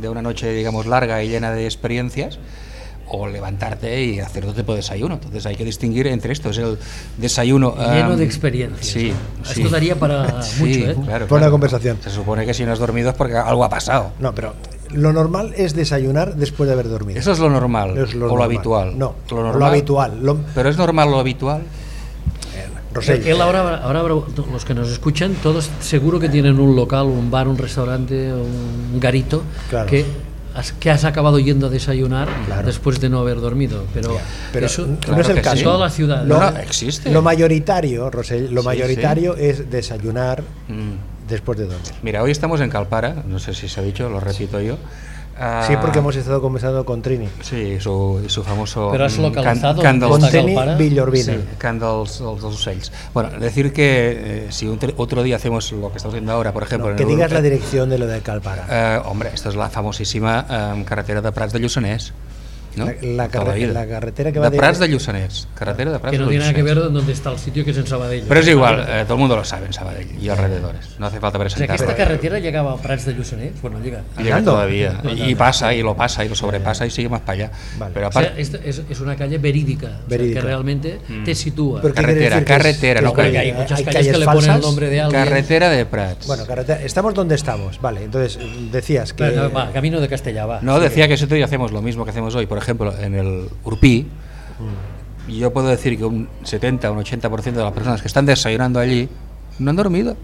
de 0.00 0.08
una 0.08 0.22
noche, 0.22 0.50
digamos, 0.52 0.86
larga 0.86 1.22
y 1.22 1.28
llena 1.28 1.50
de 1.50 1.66
experiencias, 1.66 2.38
o 3.08 3.26
levantarte 3.26 4.02
y 4.04 4.20
hacer 4.20 4.44
otro 4.44 4.54
tipo 4.54 4.72
de 4.72 4.78
desayuno. 4.78 5.14
Entonces 5.14 5.44
hay 5.46 5.56
que 5.56 5.64
distinguir 5.64 6.06
entre 6.06 6.32
esto. 6.32 6.50
Es 6.50 6.58
el 6.58 6.78
desayuno... 7.18 7.74
Lleno 7.76 8.16
de 8.16 8.24
experiencias. 8.24 8.86
Sí, 8.86 9.12
Esto 9.48 9.68
daría 9.68 9.96
para 9.96 10.42
Sí, 10.42 10.62
mucho, 10.86 10.90
¿eh? 10.90 11.26
claro, 11.28 11.50
conversación. 11.50 11.98
Se 12.02 12.10
supone 12.10 12.46
que 12.46 12.54
si 12.54 12.64
no 12.64 12.72
has 12.72 12.78
dormido 12.78 13.10
es 13.10 13.16
porque 13.16 13.36
algo 13.36 13.64
ha 13.64 13.68
pasado. 13.68 14.12
No, 14.18 14.34
pero 14.34 14.54
lo 14.90 15.12
normal 15.12 15.52
es 15.56 15.74
desayunar 15.74 16.36
después 16.36 16.66
de 16.68 16.74
haber 16.74 16.88
dormido. 16.88 17.18
Eso 17.20 17.32
es 17.32 17.38
lo 17.38 17.50
normal, 17.50 17.96
Es 17.98 18.14
lo 18.14 18.32
o 18.32 18.36
lo 18.36 18.42
habitual. 18.44 18.98
No, 18.98 19.14
lo, 19.30 19.36
lo 19.38 19.42
normal, 19.44 19.70
habitual, 19.70 20.18
lo- 20.22 20.38
Pero 20.54 20.68
es 20.68 20.76
normal 20.76 21.10
lo 21.10 21.18
habitual. 21.18 21.62
Rosell, 22.94 23.26
Él 23.26 23.40
ahora, 23.40 23.78
ahora 23.78 24.02
los 24.02 24.64
que 24.66 24.74
nos 24.74 24.90
escuchan, 24.90 25.34
todos 25.42 25.70
seguro 25.80 26.20
que 26.20 26.28
tienen 26.28 26.60
un 26.60 26.76
local, 26.76 27.06
un 27.06 27.30
bar, 27.30 27.48
un 27.48 27.56
restaurante, 27.56 28.30
un 28.34 29.00
garito 29.00 29.42
Claro. 29.70 29.88
que, 29.88 30.04
has, 30.54 30.72
que 30.72 30.90
has 30.90 31.04
acabado 31.04 31.38
yendo 31.38 31.66
a 31.66 31.70
desayunar 31.70 32.28
Claro. 32.46 32.66
después 32.66 33.00
de 33.00 33.08
no 33.08 33.18
haber 33.20 33.40
dormido. 33.40 33.84
Pero, 33.94 34.16
pero 34.52 34.66
eso 34.66 34.86
no 34.86 34.98
claro 34.98 35.20
es 35.22 35.28
el 35.28 35.40
caso. 35.42 35.56
sí. 35.56 35.58
en 35.60 35.64
toda 35.64 35.78
la 35.78 35.90
ciudad. 35.90 36.24
Lo, 36.26 36.38
No, 36.38 36.50
no, 36.50 36.58
existe. 36.58 37.10
lo 37.10 37.22
mayoritario, 37.22 38.10
Rosell, 38.10 38.52
lo 38.52 38.60
Sí, 38.62 38.66
mayoritario 38.66 39.36
es 39.36 39.70
desayunar 39.70 40.42
Mm. 40.68 40.92
después 41.28 41.58
de 41.58 41.64
dormir. 41.66 41.92
Mira, 42.02 42.22
hoy 42.22 42.30
estamos 42.30 42.60
en 42.60 42.70
Calpara, 42.70 43.22
no 43.26 43.38
sé 43.38 43.54
si 43.54 43.68
se 43.68 43.80
ha 43.80 43.82
dicho, 43.82 44.08
lo 44.08 44.20
repito 44.20 44.60
yo. 44.60 44.76
Ah, 45.44 45.64
Sí, 45.66 45.74
porque 45.80 45.98
hemos 45.98 46.14
estado 46.14 46.40
conversando 46.40 46.84
con 46.84 47.02
Trini. 47.02 47.28
Sí, 47.40 47.80
su, 47.80 48.22
su 48.28 48.44
famoso... 48.44 48.90
Pero 48.92 49.04
has 49.06 49.18
mm, 49.18 49.22
localizado 49.22 49.82
can- 49.82 49.98
dónde 49.98 50.20
Con 50.20 50.30
Trini? 50.30 50.56
Villorbina. 50.78 51.24
Sí, 51.32 51.40
candles 51.58 52.20
dels 52.20 52.40
dels 52.42 52.54
ocells. 52.54 52.92
Bueno, 53.12 53.30
decir 53.40 53.72
que 53.72 54.44
eh, 54.46 54.46
si 54.50 54.68
un 54.68 54.78
otro 54.98 55.22
día 55.24 55.34
hacemos 55.36 55.72
lo 55.72 55.90
que 55.90 55.96
estamos 55.96 56.14
haciendo 56.14 56.32
ahora, 56.32 56.52
por 56.52 56.62
ejemplo... 56.62 56.90
No, 56.90 56.96
que 56.96 57.02
el- 57.02 57.08
digas 57.08 57.32
la 57.32 57.42
dirección 57.42 57.90
de 57.90 57.98
lo 57.98 58.06
de 58.06 58.20
Calpara. 58.20 58.66
Eh, 58.70 59.02
hombre, 59.04 59.30
esta 59.34 59.48
es 59.48 59.56
la 59.56 59.68
famosísima 59.68 60.46
eh, 60.48 60.84
carretera 60.86 61.20
de 61.20 61.32
Prats 61.32 61.52
de 61.52 61.58
Lluçanès. 61.60 62.12
¿No? 62.76 62.86
La- 62.86 62.94
la 63.02 63.28
carre- 63.28 63.66
la 63.72 63.86
carretera 63.86 64.32
que 64.32 64.38
va 64.38 64.50
de 64.50 64.56
Prats 64.58 64.78
de 64.78 64.88
Lluçanès. 64.88 65.46
Carretera 65.54 65.92
de 65.92 65.98
Prats 65.98 66.12
Que 66.12 66.18
no 66.18 66.28
tiene 66.28 66.40
nada 66.44 66.54
que 66.54 66.62
ver 66.62 66.76
donde 66.76 67.12
está 67.12 67.30
el 67.32 67.38
sitio 67.38 67.64
que 67.64 67.70
es 67.72 67.76
en 67.78 67.86
Sabadell. 67.86 68.24
Pero 68.28 68.40
es 68.40 68.48
igual, 68.48 68.86
eh, 68.88 69.02
todo 69.04 69.14
el 69.14 69.20
mundo 69.20 69.36
lo 69.36 69.44
sabe 69.44 69.66
en 69.66 69.72
Sabadell 69.72 70.08
y 70.20 70.28
alrededores. 70.28 70.98
No 70.98 71.06
hace 71.06 71.20
falta 71.20 71.38
O 71.38 71.48
sea, 71.48 71.66
esta 71.74 71.94
carretera 71.96 72.38
llegaba 72.38 72.72
a 72.72 72.76
Prats 72.76 73.06
de 73.06 73.16
Lluçanès. 73.16 73.52
Bueno, 73.60 73.80
llega. 73.80 74.02
Llega 74.22 74.42
todavía. 74.42 75.00
Y 75.14 75.34
pasa, 75.34 75.74
y 75.74 75.82
lo 75.82 75.96
pasa, 75.96 76.24
y 76.24 76.28
lo 76.28 76.34
sobrepasa, 76.34 76.86
y 76.86 76.90
sigue 76.90 77.08
más 77.08 77.20
para 77.20 77.32
allá. 77.32 77.50
Vale. 77.78 77.92
Pero 77.94 78.08
O 78.08 78.12
sea, 78.12 78.22
aparte... 78.22 78.40
es, 78.42 78.82
es 78.88 79.00
una 79.00 79.16
calle 79.16 79.38
verídica, 79.38 79.86
o 79.86 79.90
sea, 79.90 79.98
Verídica. 80.08 80.40
que 80.40 80.46
realmente 80.46 81.00
te 81.24 81.34
sitúa. 81.34 81.80
Pero 81.82 81.94
¿qué 81.94 82.02
quiere 82.02 82.28
carretera, 82.30 82.44
carretera, 82.44 83.00
no 83.00 83.12
calle. 83.12 83.38
hay 83.38 83.52
muchas 83.52 83.78
hay 83.78 83.84
calles, 83.84 84.12
que 84.12 84.18
le 84.18 84.24
ponen 84.26 84.50
el 84.50 84.60
nombre 84.60 84.88
de 84.90 85.00
alguien. 85.00 85.24
Carretera 85.24 85.70
de 85.70 85.86
Prats. 85.86 86.26
Bueno, 86.26 86.46
carretera, 86.46 86.80
estamos 86.82 87.14
donde 87.14 87.34
estamos, 87.34 87.80
vale. 87.80 88.04
Entonces, 88.04 88.38
decías 88.70 89.12
que. 89.12 89.50
Camino 89.72 90.00
de 90.00 90.08
Castellá, 90.08 90.46
va. 90.46 90.60
No, 90.62 90.78
decía 90.80 91.08
que 91.08 91.14
otro 91.14 91.36
día 91.36 91.44
hacemos 91.44 91.72
lo 91.72 91.82
mismo 91.82 92.04
que 92.04 92.10
hacemos 92.10 92.34
hoy, 92.34 92.46
por 92.46 92.58
ejemplo, 92.62 92.94
en 92.98 93.14
el 93.14 93.48
Urpí, 93.64 94.06
yo 95.28 95.52
puedo 95.52 95.68
decir 95.68 95.96
que 95.96 96.04
un 96.04 96.28
70 96.42 96.90
o 96.90 96.94
un 96.94 97.00
80% 97.04 97.42
de 97.52 97.62
las 97.62 97.72
personas 97.72 98.00
que 98.02 98.08
están 98.08 98.26
desayunando 98.26 98.78
allí 98.80 99.08
no 99.58 99.70
han 99.70 99.76
dormido. 99.76 100.16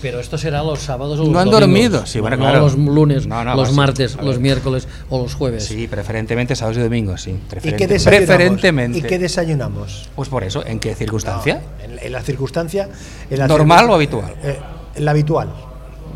Pero 0.00 0.18
esto 0.18 0.36
será 0.36 0.64
los 0.64 0.80
sábados 0.80 1.20
o 1.20 1.22
los 1.22 1.30
No 1.30 1.38
han 1.38 1.44
domingos. 1.48 1.60
dormido, 1.60 2.06
sí, 2.06 2.18
bueno, 2.18 2.36
no 2.36 2.42
claro. 2.42 2.60
los 2.62 2.76
lunes, 2.76 3.26
No, 3.28 3.44
no, 3.44 3.54
los 3.54 3.72
martes, 3.72 4.16
los 4.20 4.40
miércoles 4.40 4.88
o 5.10 5.22
los 5.22 5.34
jueves. 5.34 5.64
Sí, 5.64 5.86
preferentemente 5.86 6.56
sábados 6.56 6.78
y 6.78 6.80
domingos, 6.80 7.22
sí. 7.22 7.30
¿Y 7.62 7.72
qué 7.74 7.86
desayunamos? 7.86 8.26
preferentemente. 8.26 8.98
¿Y 8.98 9.02
qué 9.02 9.18
desayunamos? 9.20 10.08
Pues 10.16 10.28
por 10.28 10.42
eso, 10.42 10.66
¿en 10.66 10.80
qué 10.80 10.96
circunstancia? 10.96 11.62
En, 11.84 12.00
en 12.00 12.12
la 12.12 12.20
circunstancia. 12.20 12.88
en 13.30 13.38
la 13.38 13.46
¿Normal 13.46 13.86
circun- 13.86 13.90
o 13.90 13.94
habitual? 13.94 14.34
Eh, 14.42 14.58
en 14.96 15.04
la 15.04 15.10
habitual. 15.12 15.52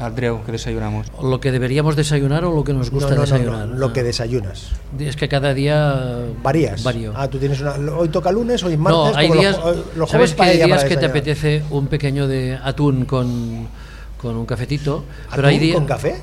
Andreu, 0.00 0.42
¿qué 0.44 0.52
desayunamos? 0.52 1.06
Lo 1.22 1.40
que 1.40 1.50
deberíamos 1.52 1.96
desayunar 1.96 2.44
o 2.44 2.54
lo 2.54 2.64
que 2.64 2.72
nos 2.72 2.92
No, 2.92 2.94
gusta 2.98 3.10
no, 3.10 3.16
no, 3.16 3.20
desayunar. 3.22 3.68
no, 3.68 3.74
lo 3.76 3.92
que 3.92 4.02
desayunas. 4.02 4.70
Es 4.98 5.16
que 5.16 5.28
cada 5.28 5.54
día 5.54 6.26
Varías. 6.42 6.82
varío. 6.82 7.12
Ah, 7.16 7.28
tú 7.28 7.38
tienes 7.38 7.60
una. 7.60 7.72
Hoy 7.96 8.08
toca 8.08 8.30
lunes, 8.30 8.62
hoy 8.62 8.74
es 8.74 8.78
martes. 8.78 9.12
no, 9.12 9.16
hay 9.16 9.28
como 9.28 9.40
días, 9.40 9.58
los, 9.58 9.76
los 9.96 10.10
¿sabes 10.10 10.34
que 10.34 10.42
hay 10.42 10.62
días 10.62 10.84
que 10.84 10.96
te 10.96 11.06
apetece 11.06 11.62
un 11.70 11.86
pequeño 11.86 12.26
de 12.28 12.58
atún 12.62 13.04
con, 13.06 13.68
con 14.20 14.36
un 14.36 14.46
cafetito? 14.46 15.04
Pero 15.30 15.32
¿Atún 15.42 15.44
hay 15.46 15.58
días 15.58 15.76
con 15.76 15.86
café? 15.86 16.16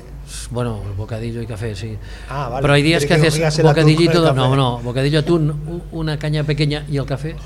Bueno, 0.50 0.80
bocadillo 0.96 1.42
y 1.42 1.46
café, 1.46 1.74
sí. 1.74 1.96
Ah, 2.28 2.48
vale. 2.48 2.62
Pero 2.62 2.74
hay 2.74 2.82
días 2.82 3.02
que 3.02 3.08
que 3.08 3.14
haces 3.14 3.38
café. 3.38 3.62
No, 4.34 4.56
no, 4.56 4.78
bocadillo, 4.80 5.20
atún, 5.20 5.82
una 5.92 6.18
caña 6.18 6.44
pequeña 6.44 6.84
y 6.90 6.96
el 6.96 7.04
café. 7.06 7.36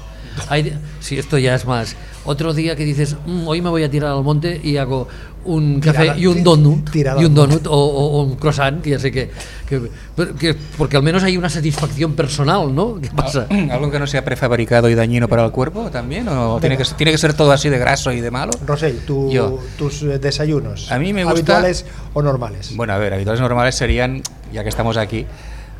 Hay, 0.48 0.76
sí, 1.00 1.18
esto 1.18 1.38
ya 1.38 1.54
es 1.54 1.64
más. 1.66 1.96
Otro 2.24 2.52
día 2.54 2.76
que 2.76 2.84
dices, 2.84 3.16
"Mm, 3.26 3.46
hoy 3.48 3.62
me 3.62 3.70
voy 3.70 3.82
a 3.84 3.90
tirar 3.90 4.10
al 4.12 4.22
monte 4.22 4.60
y 4.62 4.76
hago 4.76 5.08
un 5.44 5.80
Tirada- 5.80 6.06
café 6.08 6.20
y 6.20 6.26
un 6.26 6.44
donut. 6.44 6.90
tirada 6.90 7.22
Y 7.22 7.24
un 7.24 7.34
donut 7.34 7.66
o, 7.66 7.72
o- 7.72 8.22
un 8.22 8.36
croissant, 8.36 8.82
que 8.82 8.90
ya 8.90 8.98
sé 8.98 9.10
que, 9.10 9.30
que- 9.66 9.80
que- 10.38 10.54
Porque 10.76 10.96
al 10.98 11.02
menos 11.02 11.22
hay 11.22 11.36
una 11.38 11.48
satisfacción 11.48 12.12
personal, 12.14 12.74
¿no? 12.74 13.00
¿Qué 13.00 13.08
pasa? 13.16 13.46
¿Algo 13.70 13.90
que 13.90 13.98
no 13.98 14.06
sea 14.06 14.22
prefabricado 14.24 14.90
y 14.90 14.94
dañino 14.94 15.26
para 15.26 15.44
el 15.44 15.50
cuerpo 15.52 15.90
también? 15.90 16.28
¿O 16.28 16.58
tiene 16.60 16.76
que, 16.76 16.84
tiene 16.96 17.12
que 17.12 17.18
ser 17.18 17.32
todo 17.34 17.50
así 17.52 17.70
de 17.70 17.78
graso 17.78 18.12
y 18.12 18.20
de 18.20 18.30
malo? 18.30 18.50
Rosell, 18.66 18.98
tu- 19.06 19.30
Yo. 19.30 19.58
tus 19.78 20.02
eh, 20.02 20.18
desayunos. 20.18 20.92
A 20.92 20.98
mí 20.98 21.12
me 21.14 21.24
gusta- 21.24 21.38
¿Habituales 21.38 21.86
o 22.12 22.20
normales? 22.22 22.72
Bueno, 22.76 22.92
a 22.92 22.98
ver, 22.98 23.14
habituales 23.14 23.40
normales 23.40 23.74
serían, 23.74 24.22
ya 24.52 24.62
que 24.64 24.68
estamos 24.68 24.96
aquí, 24.98 25.24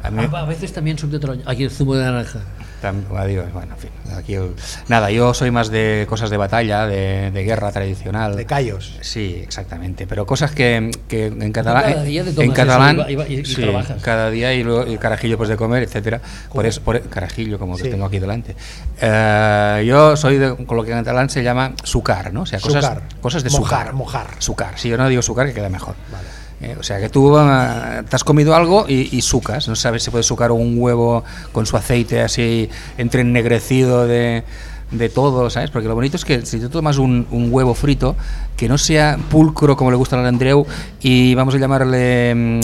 a 0.02 0.10
mí, 0.10 0.28
A 0.32 0.44
veces 0.44 0.72
también 0.72 0.98
sumo 0.98 1.12
de 1.12 1.18
troño. 1.18 1.42
Aquí 1.46 1.64
el 1.64 1.70
zumo 1.70 1.94
de 1.94 2.04
naranja. 2.04 2.40
Tam- 2.80 3.02
adiós, 3.16 3.52
bueno, 3.52 3.74
en 3.74 3.78
fin, 3.80 3.90
aquí 4.16 4.34
el- 4.34 4.54
nada, 4.86 5.10
yo 5.10 5.34
soy 5.34 5.50
más 5.50 5.68
de 5.68 6.06
cosas 6.08 6.30
de 6.30 6.36
batalla, 6.36 6.86
de, 6.86 7.32
de 7.32 7.42
guerra 7.42 7.72
tradicional. 7.72 8.36
De 8.36 8.46
callos. 8.46 8.96
Sí, 9.00 9.40
exactamente, 9.42 10.06
pero 10.06 10.26
cosas 10.26 10.52
que, 10.52 10.92
que 11.08 11.26
en 11.26 11.50
catalán, 11.50 11.82
cada 11.92 12.02
día 12.04 12.22
te 12.22 12.28
en 12.30 12.36
tomas 12.36 12.54
catalán, 12.56 13.00
eso 13.00 13.10
y 13.10 13.14
y- 13.34 13.40
y 13.40 13.44
sí, 13.44 13.62
trabajas. 13.62 14.00
cada 14.00 14.30
día 14.30 14.54
y 14.54 14.62
luego 14.62 14.82
el 14.82 14.96
carajillo 15.00 15.36
pues 15.36 15.48
de 15.48 15.56
comer, 15.56 15.82
etcétera. 15.82 16.20
Por 16.52 16.66
eso, 16.66 16.80
por, 16.82 17.00
carajillo 17.08 17.58
como 17.58 17.76
Sí. 17.76 17.82
que 17.82 17.88
tengo 17.90 18.04
aquí 18.04 18.20
delante. 18.20 18.54
Eh, 19.00 19.84
yo 19.84 20.16
soy 20.16 20.38
de, 20.38 20.54
con 20.64 20.76
lo 20.76 20.84
que 20.84 20.92
en 20.92 20.98
catalán 20.98 21.28
se 21.30 21.42
llama 21.42 21.72
sucar, 21.82 22.32
¿no? 22.32 22.42
O 22.42 22.46
sea, 22.46 22.60
cosas, 22.60 22.84
Sucar. 22.84 23.02
cosas 23.20 23.42
de 23.42 23.50
Mojar, 23.50 23.64
sucar. 23.86 23.92
mojar. 23.94 24.26
Sucar. 24.38 24.78
Si 24.78 24.88
yo 24.88 24.96
no 24.96 25.08
digo 25.08 25.22
sucar, 25.22 25.48
que 25.48 25.54
queda 25.54 25.68
mejor. 25.68 25.96
Eh, 26.60 26.76
o 26.78 26.82
sea, 26.82 26.98
que 26.98 27.08
tú 27.08 27.36
ah, 27.36 28.02
te 28.08 28.16
has 28.16 28.24
comido 28.24 28.54
algo 28.54 28.86
y, 28.88 29.16
y 29.16 29.22
sucas. 29.22 29.68
No 29.68 29.76
sabes 29.76 30.02
si 30.02 30.10
puedes 30.10 30.26
sucar 30.26 30.50
un 30.50 30.74
huevo 30.78 31.24
con 31.52 31.66
su 31.66 31.76
aceite 31.76 32.20
así 32.20 32.68
entre 32.96 33.20
ennegrecido 33.20 34.06
de, 34.06 34.44
de 34.90 35.08
todo, 35.08 35.50
¿sabes? 35.50 35.70
Porque 35.70 35.88
lo 35.88 35.94
bonito 35.94 36.16
es 36.16 36.24
que 36.24 36.44
si 36.46 36.58
tú 36.60 36.68
tomas 36.68 36.98
un, 36.98 37.26
huevo 37.50 37.74
frito, 37.74 38.16
que 38.56 38.68
no 38.68 38.78
sea 38.78 39.18
pulcro 39.30 39.76
como 39.76 39.90
le 39.90 39.96
gusta 39.96 40.18
al 40.18 40.26
Andreu 40.26 40.66
y 41.00 41.34
vamos 41.34 41.54
a 41.54 41.58
llamarle 41.58 42.34
mm, 42.34 42.60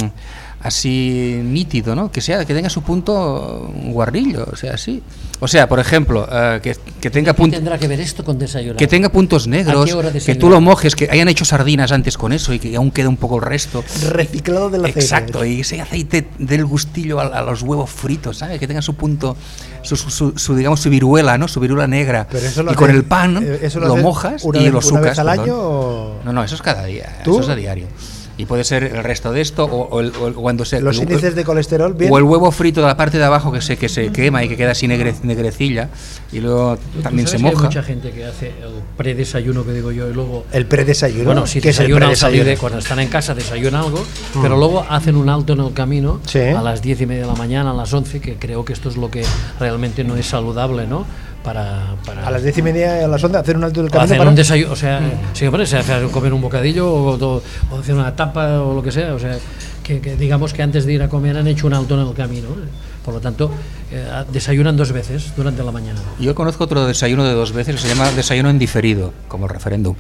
así 0.65 1.41
nítido, 1.45 1.95
¿no? 1.95 2.11
Que 2.11 2.21
sea 2.21 2.45
que 2.45 2.55
tenga 2.55 2.69
su 2.71 2.83
punto 2.83 3.71
guarrillo, 3.85 4.47
o 4.53 4.57
sea, 4.57 4.75
así. 4.75 5.03
O 5.41 5.47
sea, 5.49 5.69
por 5.69 5.79
ejemplo, 5.79 6.27
eh, 6.31 6.61
que, 6.63 6.75
que 7.01 7.11
tenga 7.11 7.33
¿Qué 7.33 7.37
punto 7.37 7.57
tendrá 7.57 7.77
que 7.79 7.87
ver 7.87 8.01
esto 8.01 8.25
con 8.25 8.39
desayunar? 8.39 8.77
que 8.77 8.87
tenga 8.87 9.11
puntos 9.11 9.47
negros, 9.47 9.83
¿A 9.83 9.85
qué 9.85 9.93
hora 9.93 10.11
que 10.11 10.35
tú 10.37 10.49
lo 10.49 10.61
mojes, 10.63 10.97
que 10.97 11.09
hayan 11.11 11.29
hecho 11.29 11.45
sardinas 11.45 11.93
antes 11.93 12.17
con 12.17 12.33
eso 12.33 12.55
y 12.55 12.59
que 12.59 12.75
aún 12.77 12.91
quede 12.91 13.09
un 13.09 13.19
poco 13.19 13.37
el 13.37 13.43
resto. 13.43 13.85
Reciclado 14.09 14.71
del 14.71 14.83
aceite. 14.87 15.01
Exacto, 15.01 15.45
y 15.45 15.61
ese 15.61 15.81
aceite 15.83 16.29
del 16.39 16.65
gustillo 16.65 17.21
a, 17.21 17.25
a 17.27 17.43
los 17.43 17.61
huevos 17.63 17.91
fritos, 17.91 18.39
¿sabes? 18.39 18.59
Que 18.59 18.67
tenga 18.67 18.81
su 18.81 18.95
punto, 18.95 19.37
su, 19.83 19.97
su- 19.97 20.11
su- 20.11 20.33
su, 20.39 20.57
digamos, 20.57 20.81
su 20.81 20.89
viruela, 20.89 21.37
¿no? 21.37 21.47
Su 21.47 21.61
viruela 21.61 21.87
negra. 21.87 22.27
Pero 22.31 22.47
eso 22.47 22.63
lo 22.63 22.73
y 22.73 22.75
con 22.75 22.91
el 22.91 23.05
pan 23.05 23.39
eh, 23.45 23.59
eso 23.63 23.81
lo, 23.81 23.93
haces 23.93 24.03
mojas 24.03 24.45
una 24.45 24.59
y 24.61 24.63
vez- 24.65 24.73
lo 24.73 24.79
una 24.79 24.87
sucas. 24.89 25.03
vez 25.03 25.19
al 25.19 25.29
año 25.29 25.55
o- 25.59 26.21
No, 26.25 26.33
no, 26.33 26.43
eso 26.43 26.55
es 26.55 26.63
cada 26.63 26.85
día, 26.87 27.21
¿Tú? 27.23 27.33
eso 27.35 27.43
es 27.43 27.49
a 27.51 27.57
diario. 27.57 27.87
Y 28.37 28.47
puede 28.47 28.65
ser 28.65 28.83
el 28.83 29.05
resto 29.05 29.31
de 29.31 29.41
esto 29.41 29.65
o, 29.65 29.89
o 29.89 30.01
el- 30.01 30.13
o 30.21 30.27
el- 30.27 30.35
cuando 30.35 30.65
se... 30.65 30.81
Los 30.81 30.97
el- 30.97 31.05
índices 31.05 31.37
de 31.37 31.45
colesterol, 31.45 31.95
bien. 31.95 32.11
O 32.13 32.19
el 32.19 32.25
huevo 32.25 32.51
frito 32.51 32.81
de 32.81 32.89
la 32.89 32.97
parte 32.97 33.17
de 33.19 33.23
abajo 33.25 33.53
que 33.53 33.61
se, 33.61 33.77
que 33.77 33.89
se 33.89 34.11
quema 34.11 34.43
y 34.43 34.49
que 34.49 34.57
queda 34.57 34.73
así 34.73 34.89
negre- 34.89 35.15
negrecilla 35.23 35.89
y 36.33 36.41
luego 36.41 36.77
¿Tú 36.97 37.01
también 37.01 37.29
se 37.29 37.39
moja. 37.39 37.57
Hay 37.59 37.63
mucha 37.65 37.83
gente 37.85 38.11
que 38.11 38.25
hace 38.25 38.49
el 38.49 38.83
predesayuno 38.97 39.65
que 39.65 39.73
digo 39.73 39.93
yo 39.93 40.11
y 40.11 40.13
luego 40.13 40.47
El 40.53 40.67
predesayuno. 40.67 41.27
Bueno, 41.27 41.47
si 41.47 41.61
¿Qué 41.61 41.69
es 41.71 41.77
desayunan 41.77 42.09
al 42.11 42.17
salir 42.17 42.39
de 42.41 42.45
predesayuno? 42.57 42.61
cuando 42.61 42.79
están 42.81 42.99
en 42.99 43.09
casa 43.09 43.35
desayunan 43.37 43.85
algo, 43.85 44.05
pero 44.43 44.57
luego 44.57 44.85
hacen 44.89 45.15
un 45.15 45.29
alto 45.29 45.53
en 45.53 45.61
el 45.61 45.73
camino 45.73 46.21
Sí. 46.27 46.41
a 46.41 46.61
las 46.61 46.83
diez 46.83 47.01
y 47.01 47.07
media 47.07 47.23
de 47.23 47.29
la 47.29 47.37
mañana, 47.37 47.71
a 47.71 47.75
las 47.75 47.93
11, 47.93 48.21
que 48.21 48.35
creo 48.35 48.65
que 48.65 48.73
esto 48.73 48.89
es 48.89 48.97
lo 48.97 49.11
que 49.13 49.23
realmente 49.61 50.03
no 50.03 50.17
es 50.17 50.27
saludable, 50.27 50.89
¿no? 50.89 51.07
Para, 51.45 51.95
para 52.07 52.27
A 52.27 52.31
las 52.31 52.43
diez 52.43 52.57
y 52.57 52.63
media 52.63 53.05
a 53.05 53.07
las 53.07 53.23
once 53.23 53.37
hacer 53.37 53.57
un 53.57 53.65
alto 53.65 53.83
del 53.83 53.91
camino 53.91 54.05
hacer 54.07 54.17
para- 54.17 54.31
un 54.31 54.35
desayuno, 54.37 54.73
o 54.73 54.77
sea, 54.77 55.01
sí, 55.35 55.45
hombre, 55.47 55.67
se 55.67 55.77
hace 55.77 55.93
comer 56.11 56.33
un 56.33 56.41
bocadillo 56.41 56.91
o, 56.91 57.15
o- 57.23 57.43
o 57.71 57.79
hacer 57.79 57.95
una 57.95 58.17
tapa 58.17 58.63
o 58.63 58.73
lo 58.75 58.83
que 58.83 58.91
sea, 58.91 59.13
o 59.15 59.19
sea, 59.19 59.37
que, 59.83 60.01
que 60.01 60.17
digamos 60.17 60.55
que 60.55 60.63
antes 60.63 60.87
de 60.87 60.95
ir 60.95 61.03
a 61.03 61.09
comer 61.11 61.37
han 61.37 61.47
hecho 61.47 61.67
un 61.67 61.75
alto 61.75 62.01
en 62.01 62.09
el 62.09 62.15
camino, 62.15 62.49
¿eh? 62.49 62.69
por 63.05 63.13
lo 63.13 63.21
tanto, 63.21 63.51
eh, 63.93 64.07
desayunan 64.33 64.75
dos 64.79 64.91
veces 64.93 65.35
durante 65.37 65.63
la 65.63 65.71
mañana. 65.71 66.01
Yo 66.19 66.35
conozco 66.35 66.65
otro 66.65 66.87
desayuno 66.87 67.25
de 67.25 67.35
dos 67.35 67.53
veces 67.53 67.77
que 67.77 67.83
se 67.83 67.89
llama 67.89 68.11
desayuno 68.13 68.49
en 68.49 68.59
diferido, 68.59 69.13
como 69.29 69.45
el 69.45 69.51
referéndum, 69.53 69.95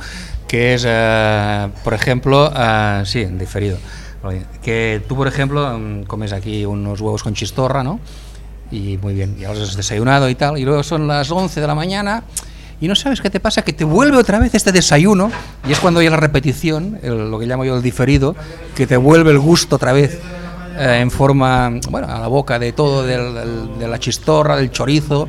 que 0.48 0.72
es, 0.72 0.84
eh, 0.88 1.68
por 1.84 1.92
ejemplo, 1.92 2.50
eh, 2.56 3.02
sí, 3.04 3.20
en 3.20 3.38
diferido, 3.38 3.76
que 4.62 5.02
tú, 5.06 5.14
por 5.16 5.28
ejemplo, 5.28 5.78
mm, 5.78 6.04
comes 6.04 6.32
aquí 6.32 6.64
unos 6.64 6.98
huevos 7.02 7.22
con 7.22 7.34
chistorra, 7.34 7.82
¿no? 7.84 8.00
Y 8.70 8.98
muy 9.00 9.14
bien, 9.14 9.36
ya 9.38 9.52
los 9.52 9.60
has 9.70 9.76
desayunado 9.76 10.28
y 10.28 10.34
tal, 10.34 10.58
y 10.58 10.64
luego 10.64 10.82
son 10.82 11.06
las 11.06 11.30
11 11.30 11.60
de 11.60 11.66
la 11.66 11.74
mañana 11.74 12.24
y 12.80 12.88
no 12.88 12.94
sabes 12.96 13.20
qué 13.20 13.30
te 13.30 13.38
pasa, 13.40 13.62
que 13.62 13.72
te 13.72 13.84
vuelve 13.84 14.16
otra 14.16 14.38
vez 14.38 14.54
este 14.54 14.72
desayuno, 14.72 15.30
y 15.68 15.72
es 15.72 15.78
cuando 15.78 16.00
hay 16.00 16.08
la 16.10 16.16
repetición, 16.16 16.98
el- 17.02 17.30
lo 17.30 17.38
que 17.38 17.46
llamo 17.46 17.64
yo 17.64 17.76
el 17.76 17.82
diferido, 17.82 18.34
que 18.74 18.86
te 18.86 18.96
vuelve 18.96 19.30
el 19.30 19.38
gusto 19.38 19.76
otra 19.76 19.92
vez 19.92 20.18
eh, 20.76 20.98
en 21.00 21.10
forma, 21.12 21.70
bueno, 21.88 22.08
a 22.08 22.18
la 22.18 22.26
boca 22.26 22.58
de 22.58 22.72
todo, 22.72 23.04
del- 23.04 23.32
del- 23.34 23.78
de 23.78 23.86
la 23.88 23.98
chistorra, 24.00 24.56
del 24.56 24.72
chorizo, 24.72 25.28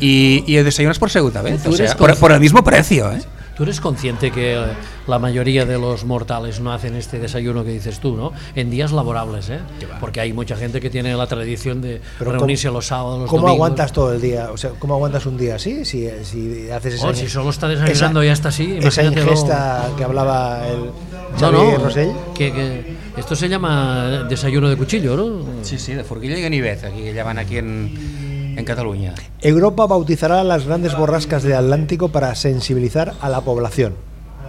y, 0.00 0.42
y 0.48 0.56
desayunas 0.56 0.98
por 0.98 1.10
segunda 1.10 1.42
vez, 1.42 1.60
o 1.66 1.76
sea, 1.76 1.86
por, 1.96 2.10
por 2.18 2.32
el 2.32 2.40
mismo 2.40 2.64
precio, 2.64 3.12
¿eh? 3.12 3.22
¿Tú 3.56 3.62
eres 3.62 3.80
consciente 3.80 4.30
que 4.32 4.54
eh, 4.54 4.64
la 5.06 5.18
mayoría 5.20 5.64
de 5.64 5.78
los 5.78 6.04
mortales 6.04 6.58
no 6.60 6.72
hacen 6.72 6.96
este 6.96 7.20
desayuno 7.20 7.62
que 7.64 7.70
dices 7.70 8.00
tú, 8.00 8.16
¿no? 8.16 8.32
En 8.56 8.68
días 8.68 8.90
laborables, 8.90 9.48
¿eh? 9.50 9.60
Porque 10.00 10.20
hay 10.20 10.32
mucha 10.32 10.56
gente 10.56 10.80
que 10.80 10.90
tiene 10.90 11.14
la 11.14 11.26
tradición 11.28 11.80
de 11.80 12.00
Pero 12.18 12.32
reunirse 12.32 12.66
¿cómo- 12.66 12.78
los 12.78 12.86
sábados, 12.86 13.20
los 13.20 13.30
¿Cómo 13.30 13.42
domingos. 13.42 13.56
aguantas 13.56 13.92
todo 13.92 14.12
el 14.12 14.20
día? 14.20 14.50
O 14.50 14.56
sea, 14.56 14.70
¿cómo 14.78 14.94
aguantas 14.94 15.24
un 15.26 15.36
día 15.38 15.54
así? 15.54 15.84
Si, 15.84 16.08
si 16.24 16.68
haces 16.70 16.94
esa, 16.94 17.08
Oh, 17.08 17.14
si 17.14 17.28
solo 17.28 17.50
está 17.50 17.68
desayunando 17.68 18.20
esa- 18.22 18.24
y 18.24 18.28
ya 18.28 18.32
está 18.32 18.48
así, 18.48 18.76
Esa 18.80 19.04
ingesta 19.04 19.88
que 19.96 20.02
hablaba 20.04 20.66
el 20.66 20.86
No, 20.86 21.38
Xavi 21.38 21.56
no, 21.56 21.78
Rosell. 21.78 22.10
que, 22.34 22.52
que 22.52 22.96
esto 23.16 23.36
se 23.36 23.48
llama 23.48 24.24
desayuno 24.28 24.68
de 24.68 24.76
cuchillo, 24.76 25.16
¿no? 25.16 25.44
Sí, 25.62 25.78
sí, 25.78 25.92
de 25.94 26.02
Forquilla 26.02 26.36
y 26.36 26.42
Ganivet, 26.42 26.82
aquí 26.84 27.02
que 27.02 27.14
llaman 27.14 27.38
aquí 27.38 27.58
en, 27.58 28.23
en 28.56 28.64
Cataluña. 28.64 29.14
Europa 29.40 29.86
bautizará 29.86 30.44
las 30.44 30.66
grandes 30.66 30.96
borrascas 30.96 31.42
del 31.42 31.54
Atlántico 31.54 32.08
para 32.10 32.34
sensibilizar 32.34 33.14
a 33.20 33.28
la 33.28 33.40
población. 33.40 33.94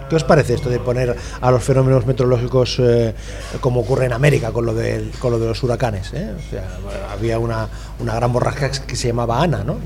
¿Qué 0.08 0.14
os 0.14 0.24
parece 0.24 0.54
esto 0.54 0.70
de 0.70 0.78
poner 0.78 1.16
a 1.40 1.50
los 1.50 1.64
fenómenos 1.64 2.06
meteorológicos 2.06 2.78
eh, 2.78 3.12
como 3.60 3.80
ocurre 3.80 4.06
en 4.06 4.12
América 4.12 4.52
con 4.52 4.64
lo, 4.64 4.72
de 4.74 5.10
los 5.20 5.62
huracanes? 5.62 6.12
eh? 6.12 6.32
O 6.36 6.50
sea, 6.50 6.64
había 7.12 7.40
una, 7.40 7.68
gran 7.98 8.32
borrasca 8.32 8.70
que 8.70 8.94
se 8.94 9.08
llamaba 9.08 9.42
Ana, 9.42 9.64
¿no? 9.64 9.78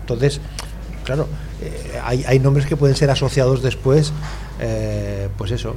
Entonces, 0.00 0.40
claro, 1.04 1.26
eh, 1.62 2.00
hay, 2.04 2.24
hay 2.26 2.38
nombres 2.38 2.66
que 2.66 2.76
pueden 2.76 2.96
ser 2.96 3.10
asociados 3.10 3.62
después, 3.62 4.12
eh, 4.60 5.28
pues 5.38 5.50
eso, 5.50 5.74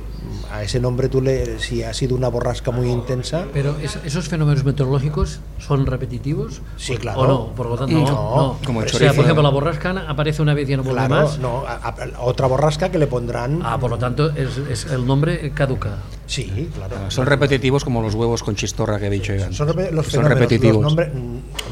a 0.52 0.64
ese 0.64 0.80
nombre 0.80 1.10
tú 1.10 1.22
le, 1.22 1.60
si 1.60 1.84
ha 1.84 1.94
sido 1.94 2.16
una 2.16 2.28
borrasca 2.28 2.72
muy 2.72 2.90
intensa, 2.90 3.46
Pero 3.54 3.76
es- 3.82 3.98
esos 4.06 4.28
fenómenos 4.28 4.64
meteorológicos 4.64 5.40
son 5.60 5.86
repetitivos. 5.86 6.62
Sí, 6.78 6.94
Por- 6.94 7.02
claro. 7.02 7.20
O 7.22 7.28
no, 7.28 7.46
por 7.56 7.68
lo 7.68 7.78
tanto, 7.78 7.94
no. 7.94 8.06
No, 8.06 8.36
no. 8.38 8.58
como 8.66 8.82
el 8.82 8.88
o 8.88 8.90
sea, 8.92 9.14
por 9.14 9.24
ejemplo, 9.24 9.44
la 9.44 9.50
borrasca 9.50 10.06
aparece 10.08 10.42
una 10.42 10.54
vez 10.54 10.68
y 10.68 10.72
ya 10.72 10.78
no 10.78 10.84
vuelve 10.84 11.06
claro, 11.08 11.26
más. 11.28 11.40
no, 11.40 11.64
a- 11.68 11.76
a- 11.90 12.22
otra 12.22 12.48
borrasca 12.48 12.90
que 12.90 12.98
le 13.00 13.08
pondrán... 13.08 13.62
Ah, 13.64 13.78
por 13.80 13.90
lo 13.90 13.98
tanto, 13.98 14.30
es, 14.32 14.58
es- 14.70 14.86
el 14.92 15.06
nombre 15.06 15.52
caduca. 15.52 15.98
Sí, 16.28 16.70
claro. 16.76 16.96
Son 17.12 17.26
repetitivos 17.28 17.84
como 17.84 18.02
los 18.02 18.16
huevos 18.16 18.42
con 18.44 18.56
chistorra 18.56 19.00
que 19.00 19.08
he 19.08 19.10
dicho 19.12 19.34
Iván. 19.34 19.54
Son 19.54 19.68
los 19.92 20.08
Son 20.08 20.26
repetitivos. 20.26 20.82
los 20.82 20.96
nombres, 20.96 21.10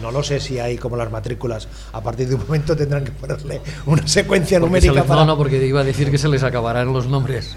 no 0.04 0.12
lo 0.12 0.22
sé 0.22 0.40
si 0.40 0.60
hay 0.60 0.78
como 0.78 0.96
las 0.96 1.10
matrículas. 1.12 1.68
A 1.94 2.02
partir 2.02 2.28
de 2.30 2.36
un 2.36 2.42
momento 2.42 2.76
tendrán 2.78 3.04
que 3.04 3.12
ponerle 3.12 3.62
una 3.88 4.06
secuencia 4.08 4.60
Porque 4.60 4.82
se 4.82 4.88
numérica 4.88 4.94
les- 5.02 5.04
para, 5.10 5.22
no, 5.22 5.26
no, 5.28 5.38
porque 5.38 5.66
iba 5.66 5.80
a 5.82 5.84
decir 5.84 6.12
que 6.12 6.18
se 6.20 6.28
les 6.28 6.44
acabarán 6.44 6.94
los 6.94 7.08
nombres. 7.08 7.56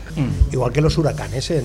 igual 0.52 0.72
que 0.72 0.80
los 0.80 0.96
huracanes 0.96 1.50
en, 1.50 1.58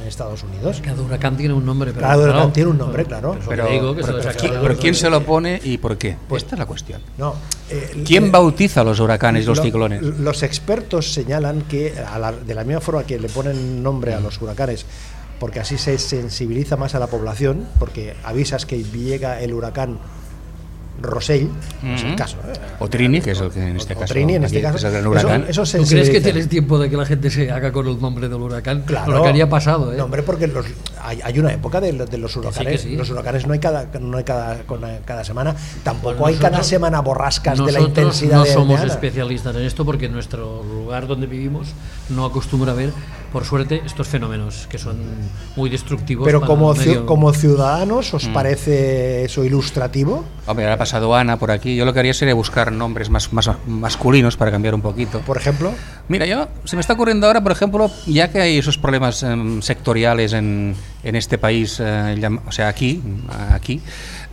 en 0.00 0.08
Estados 0.08 0.42
Unidos. 0.44 0.80
Cada 0.82 1.00
huracán 1.02 1.36
tiene 1.36 1.52
un 1.54 1.64
nombre. 1.66 1.92
Pero, 1.92 2.00
Cada 2.06 2.16
huracán 2.16 2.34
claro, 2.36 2.52
tiene 2.52 2.70
un 2.70 2.78
nombre, 2.78 3.04
claro. 3.04 3.36
Pero, 3.48 3.66
digo, 3.68 3.94
que 3.94 4.02
se 4.02 4.06
pero- 4.12 4.18
acabarán 4.20 4.40
¿quién, 4.40 4.62
pero 4.62 4.76
¿quién 4.78 4.94
se 4.94 5.10
lo 5.10 5.22
pone 5.24 5.60
y 5.62 5.78
por 5.78 5.98
qué? 5.98 6.16
Esta 6.34 6.54
es 6.54 6.58
la 6.58 6.66
cuestión. 6.66 7.00
No. 7.18 7.34
eh, 7.70 8.02
¿Quién 8.06 8.26
eh, 8.26 8.30
bautiza 8.30 8.82
los 8.84 9.00
huracanes 9.00 9.44
y 9.44 9.46
los 9.46 9.58
lo- 9.58 9.64
ciclones? 9.64 10.02
Los 10.02 10.42
expertos 10.42 11.12
señalan 11.12 11.62
que 11.62 11.94
a 11.98 12.18
la- 12.18 12.32
de 12.32 12.54
la 12.54 12.64
misma 12.64 12.80
forma 12.80 13.04
que 13.04 13.18
le 13.18 13.28
ponen 13.28 13.82
nombre 13.82 14.14
a 14.14 14.20
los 14.20 14.40
huracanes, 14.40 14.84
porque 15.42 15.58
así 15.58 15.76
se 15.76 15.98
sensibiliza 15.98 16.76
más 16.76 16.94
a 16.94 17.00
la 17.00 17.08
población, 17.08 17.66
porque 17.80 18.14
avisas 18.22 18.64
que 18.64 18.84
llega 18.84 19.40
el 19.40 19.52
huracán 19.52 19.98
Rosell, 21.00 21.48
no 21.82 21.94
es 21.96 22.04
el 22.04 22.14
caso. 22.14 22.36
¿eh? 22.46 22.52
O 22.78 22.86
Trini, 22.88 23.20
que 23.20 23.32
es 23.32 23.40
el 23.40 23.50
que 23.50 23.60
en 23.60 23.74
O- 23.74 23.78
este 23.80 23.94
o 23.94 23.98
caso 23.98 24.12
Trini, 24.14 24.34
en 24.36 24.44
este 24.44 24.62
caso. 24.62 24.76
es 24.76 24.84
el 24.84 24.90
gran 24.92 25.02
Eso- 25.02 25.10
huracán. 25.10 25.44
eso 25.48 25.64
¿Tú 25.64 25.84
crees 25.88 26.10
que 26.10 26.20
tienes 26.20 26.48
tiempo 26.48 26.78
de 26.78 26.88
que 26.88 26.96
la 26.96 27.04
gente 27.06 27.28
se 27.28 27.50
haga 27.50 27.72
con 27.72 27.88
el 27.88 28.00
nombre 28.00 28.28
del 28.28 28.40
huracán? 28.40 28.82
Claro. 28.82 29.10
Lo 29.10 29.22
que 29.24 29.30
haría 29.30 29.48
pasado, 29.48 29.92
¿eh? 29.92 29.96
No, 29.96 30.04
hombre, 30.04 30.22
porque 30.22 30.46
los- 30.46 30.66
hay, 31.02 31.20
hay 31.24 31.38
una 31.40 31.52
época 31.52 31.80
de, 31.80 31.92
los- 31.92 32.08
de 32.08 32.18
los 32.18 32.36
huracanes. 32.36 32.72
que 32.82 32.88
sí. 32.90 32.94
Los 32.96 33.10
huracanes 33.10 33.48
no 33.48 33.52
hay 33.54 33.58
cada, 33.58 33.86
no 33.98 34.16
hay 34.16 34.22
cada, 34.22 34.58
con- 34.62 34.82
cada 35.04 35.24
semana. 35.24 35.56
Tampoco 35.82 36.14
Bueno, 36.18 36.26
hay 36.26 36.34
cada 36.36 36.50
nosotros- 36.50 36.66
semana 36.68 37.00
borrascas 37.00 37.58
de 37.66 37.72
la 37.72 37.80
intensidad 37.80 38.36
no 38.36 38.42
de- 38.44 38.48
de 38.50 38.54
somos 38.54 38.80
Ana. 38.80 38.92
especialistas 38.92 39.56
en 39.56 39.62
esto 39.62 39.84
porque 39.84 40.08
nuestro 40.08 40.62
lugar 40.62 41.08
donde 41.08 41.26
vivimos 41.26 41.68
no 42.10 42.26
acostumbra 42.26 42.70
a 42.72 42.74
ver, 42.76 42.90
por 43.32 43.44
suerte, 43.44 43.82
estos 43.84 44.06
fenómenos 44.08 44.66
que 44.68 44.78
son 44.78 44.96
muy 45.56 45.70
destructivos. 45.70 46.24
Pero 46.26 46.40
para 46.40 46.48
como, 46.50 46.74
medio. 46.74 47.06
como 47.06 47.32
ciudadanos, 47.32 48.12
¿os 48.14 48.28
Mm. 48.28 48.32
parece 48.32 49.24
eso 49.24 49.44
ilustrativo? 49.44 50.24
Hombre, 50.46 50.64
ahora 50.66 50.74
ha 50.74 50.78
pasado 50.78 51.14
Ana 51.14 51.38
por 51.38 51.50
aquí. 51.50 51.74
Yo 51.76 51.84
lo 51.84 51.92
que 51.92 52.00
haría 52.00 52.14
sería 52.14 52.34
buscar 52.34 52.70
nombres 52.72 53.10
más, 53.10 53.32
más 53.32 53.50
masculinos 53.66 54.36
para 54.36 54.50
cambiar 54.50 54.74
un 54.74 54.82
poquito. 54.82 55.20
Por 55.20 55.36
ejemplo, 55.36 55.72
Mira, 56.08 56.26
yo 56.26 56.48
se 56.64 56.76
me 56.76 56.80
está 56.80 56.92
ocurriendo 56.94 57.26
ahora, 57.26 57.40
por 57.42 57.52
ejemplo, 57.52 57.90
ya 58.06 58.28
que 58.30 58.40
hay 58.40 58.58
esos 58.58 58.76
problemas 58.76 59.22
em, 59.22 59.62
sectoriales 59.62 60.32
en, 60.32 60.74
en 61.04 61.16
este 61.16 61.38
país, 61.38 61.78
eh, 61.80 62.20
o 62.46 62.52
sea, 62.52 62.68
aquí, 62.68 63.00
aquí, 63.52 63.80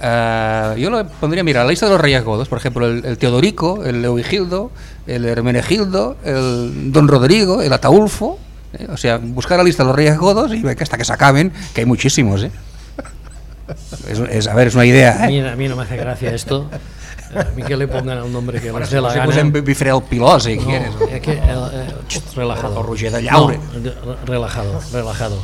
eh, 0.02 0.76
yo 0.78 0.90
lo 0.90 1.08
pondría, 1.08 1.44
mira, 1.44 1.64
la 1.64 1.70
lista 1.70 1.86
de 1.86 1.92
los 1.94 2.02
reyes 2.02 2.24
godos, 2.24 2.48
por 2.50 2.58
ejemplo, 2.58 2.88
el, 2.88 3.06
el 3.06 3.18
Teodorico, 3.18 3.86
el 3.86 4.02
Leovigildo, 4.02 4.72
el 5.08 5.26
Hermenegildo, 5.26 6.18
el 6.26 6.92
Don 6.92 7.08
Rodrigo, 7.08 7.62
el 7.62 7.72
Ataulfo, 7.72 8.40
eh, 8.74 8.88
o 8.90 8.98
sea, 8.98 9.18
buscar 9.18 9.58
la 9.58 9.64
lista 9.64 9.84
de 9.84 9.88
los 9.88 9.96
reyes 9.96 10.18
godos 10.18 10.54
y 10.54 10.62
ver 10.62 10.76
que 10.76 10.84
hasta 10.84 10.98
que 10.98 11.06
se 11.06 11.14
acaben, 11.14 11.52
que 11.74 11.82
hay 11.82 11.86
muchísimos, 11.86 12.44
¿eh? 12.44 12.52
Es, 14.10 14.18
es- 14.20 14.48
a 14.48 14.56
ver, 14.56 14.68
es 14.68 14.76
una 14.76 14.86
idea, 14.86 15.24
A 15.24 15.28
mí, 15.28 15.40
¿eh? 15.40 15.50
a 15.50 15.56
mí 15.56 15.68
no 15.68 15.76
me 15.76 15.84
hace 15.84 15.96
gracia 15.98 16.34
esto. 16.34 16.70
A 17.36 17.44
mí 17.56 17.62
que 17.62 17.78
le 17.78 17.88
pongan 17.88 18.18
el 18.18 18.32
nombre 18.34 18.60
que 18.60 18.72
les 18.72 18.90
dé 18.90 19.00
la 19.00 19.10
Se 19.12 19.18
gana. 19.20 19.26
pusen 19.28 19.52
Bifrel 19.54 20.02
Piló, 20.10 20.40
si 20.40 20.56
No, 20.58 20.64
quieres. 20.66 20.90
es 21.12 21.22
que, 21.22 21.34
eh, 21.34 21.40
eh, 21.44 21.88
ch, 22.08 22.20
relajado. 22.36 22.82
Roger 22.82 23.12
de 23.12 23.22
Llaure. 23.22 23.60
No, 23.60 24.16
relajado, 24.26 24.80
relajado. 24.92 25.38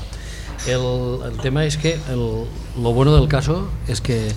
El, 0.65 1.31
el 1.31 1.37
tema 1.41 1.63
es 1.65 1.77
que 1.77 1.93
el- 2.09 2.45
lo 2.81 2.93
bueno 2.93 3.15
del 3.15 3.27
caso 3.27 3.69
es 3.87 4.01
que 4.01 4.31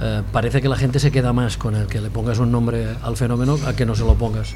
eh, 0.00 0.22
parece 0.32 0.60
que 0.60 0.68
la 0.68 0.76
gente 0.76 0.98
se 0.98 1.12
queda 1.12 1.32
más 1.32 1.56
con 1.56 1.76
el 1.76 1.86
que 1.86 2.00
le 2.00 2.10
pongas 2.10 2.38
un 2.40 2.50
nombre 2.50 2.88
al 3.02 3.16
fenómeno 3.16 3.56
a 3.66 3.74
que 3.74 3.86
no 3.86 3.94
se 3.94 4.02
lo 4.02 4.14
pongas. 4.14 4.48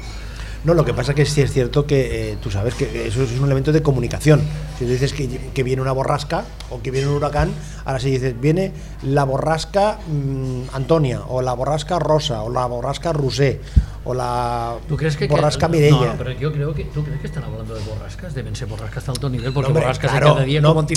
No, 0.63 0.73
lo 0.73 0.85
que 0.85 0.93
pasa 0.93 1.13
que 1.13 1.25
sí 1.25 1.41
es 1.41 1.51
cierto 1.51 1.85
que 1.85 2.31
eh, 2.31 2.37
tú 2.41 2.49
sabes 2.49 2.73
que 2.75 3.07
eso 3.07 3.23
es 3.23 3.37
un 3.37 3.45
elemento 3.45 3.73
de 3.73 3.81
comunicación. 3.81 4.41
Si 4.79 4.85
tú 4.85 4.91
dices 4.91 5.11
que, 5.11 5.27
que 5.53 5.63
viene 5.63 5.81
una 5.81 5.91
borrasca 5.91 6.45
o 6.69 6.81
que 6.81 6.89
viene 6.89 7.07
un 7.07 7.15
huracán, 7.15 7.51
ahora 7.83 7.99
si 7.99 8.11
dices 8.11 8.39
viene 8.39 8.71
la 9.01 9.25
borrasca 9.25 9.99
mm, 10.07 10.73
Antonia 10.73 11.21
o 11.27 11.41
la 11.41 11.53
borrasca 11.53 11.99
Rosa 11.99 12.43
o 12.43 12.49
la 12.49 12.65
borrasca 12.65 13.11
Rusé 13.11 13.59
o 14.05 14.13
la 14.13 14.75
¿Tú 14.87 14.97
crees 14.97 15.15
que 15.15 15.27
borrasca 15.27 15.67
que, 15.67 15.73
Mireia. 15.73 15.91
No, 15.91 16.13
pero 16.17 16.31
yo 16.31 16.51
creo 16.51 16.73
que 16.73 16.83
tú 16.85 17.03
crees 17.03 17.21
que 17.21 17.27
están 17.27 17.43
hablando 17.43 17.73
de 17.73 17.81
borrascas, 17.85 18.33
deben 18.35 18.55
ser 18.55 18.67
borrascas 18.67 19.05
de 19.05 19.11
alto 19.11 19.29
nivel 19.29 19.53
porque 19.53 19.67
Hombre, 19.67 19.83
borrascas 19.83 20.11
claro, 20.11 20.27
de 20.27 20.33
cada 20.33 20.45
día 20.45 20.61
no, 20.61 20.73
como 20.75 20.87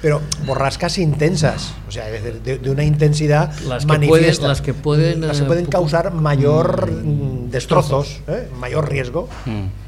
pero, 0.00 0.20
borrascas 0.46 0.98
intensas, 0.98 1.74
o 1.88 1.90
sea, 1.90 2.06
de, 2.06 2.58
de 2.58 2.70
una 2.70 2.84
intensidad 2.84 3.52
Las 3.66 3.82
que 3.84 3.88
manifiesta. 3.88 4.40
pueden- 4.40 4.48
las 4.48 4.60
que 4.62 4.74
pueden, 4.74 5.20
Las 5.26 5.38
que 5.38 5.44
eh, 5.44 5.46
pueden 5.46 5.66
pu- 5.66 5.70
causar 5.70 6.12
mayor 6.14 6.90
mm, 6.90 7.50
destrozos, 7.50 8.20
¿eh? 8.28 8.48
mayor 8.58 8.88
riesgo. 8.90 9.28
Mm. 9.46 9.81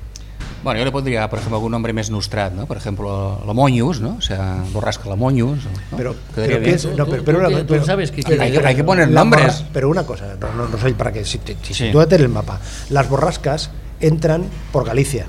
Bueno, 0.65 0.79
yo 0.79 0.85
le 0.87 0.93
pondría, 0.93 1.29
por 1.29 1.39
ejemplo, 1.39 1.57
algún 1.59 1.71
nombre 1.73 1.93
més 1.93 2.09
nostrat, 2.11 2.55
no? 2.57 2.65
Por 2.67 2.79
ejemplo, 2.79 3.39
la 3.47 3.53
¿no? 4.01 4.17
O 4.17 4.23
sea, 4.23 4.65
borrasca 4.73 5.11
la. 5.11 5.59
Pero, 5.95 6.17
pero 6.35 6.59
no, 6.97 7.05
pero, 7.07 7.23
pero 7.23 7.39
tú 7.67 7.75
tú 7.77 7.85
sabes 7.85 8.11
que 8.11 8.23
hay, 8.41 8.51
que, 8.53 8.67
hay 8.67 8.75
que 8.75 8.83
poner 8.85 9.11
nombres. 9.11 9.59
borra- 9.61 9.69
pero 9.75 9.91
una 9.91 10.05
cosa, 10.05 10.35
no, 10.41 10.55
no, 10.55 10.69
no 10.69 10.79
sé 10.79 10.95
para 10.95 11.13
que 11.13 11.25
si 11.27 11.37
te, 11.39 11.57
si 11.63 11.75
Sí. 11.75 11.91
en 12.17 12.23
el 12.23 12.31
mapa. 12.31 12.61
Las 12.89 13.09
borrascas 13.11 13.71
entran 14.01 14.45
por 14.73 14.87
Galicia. 14.87 15.27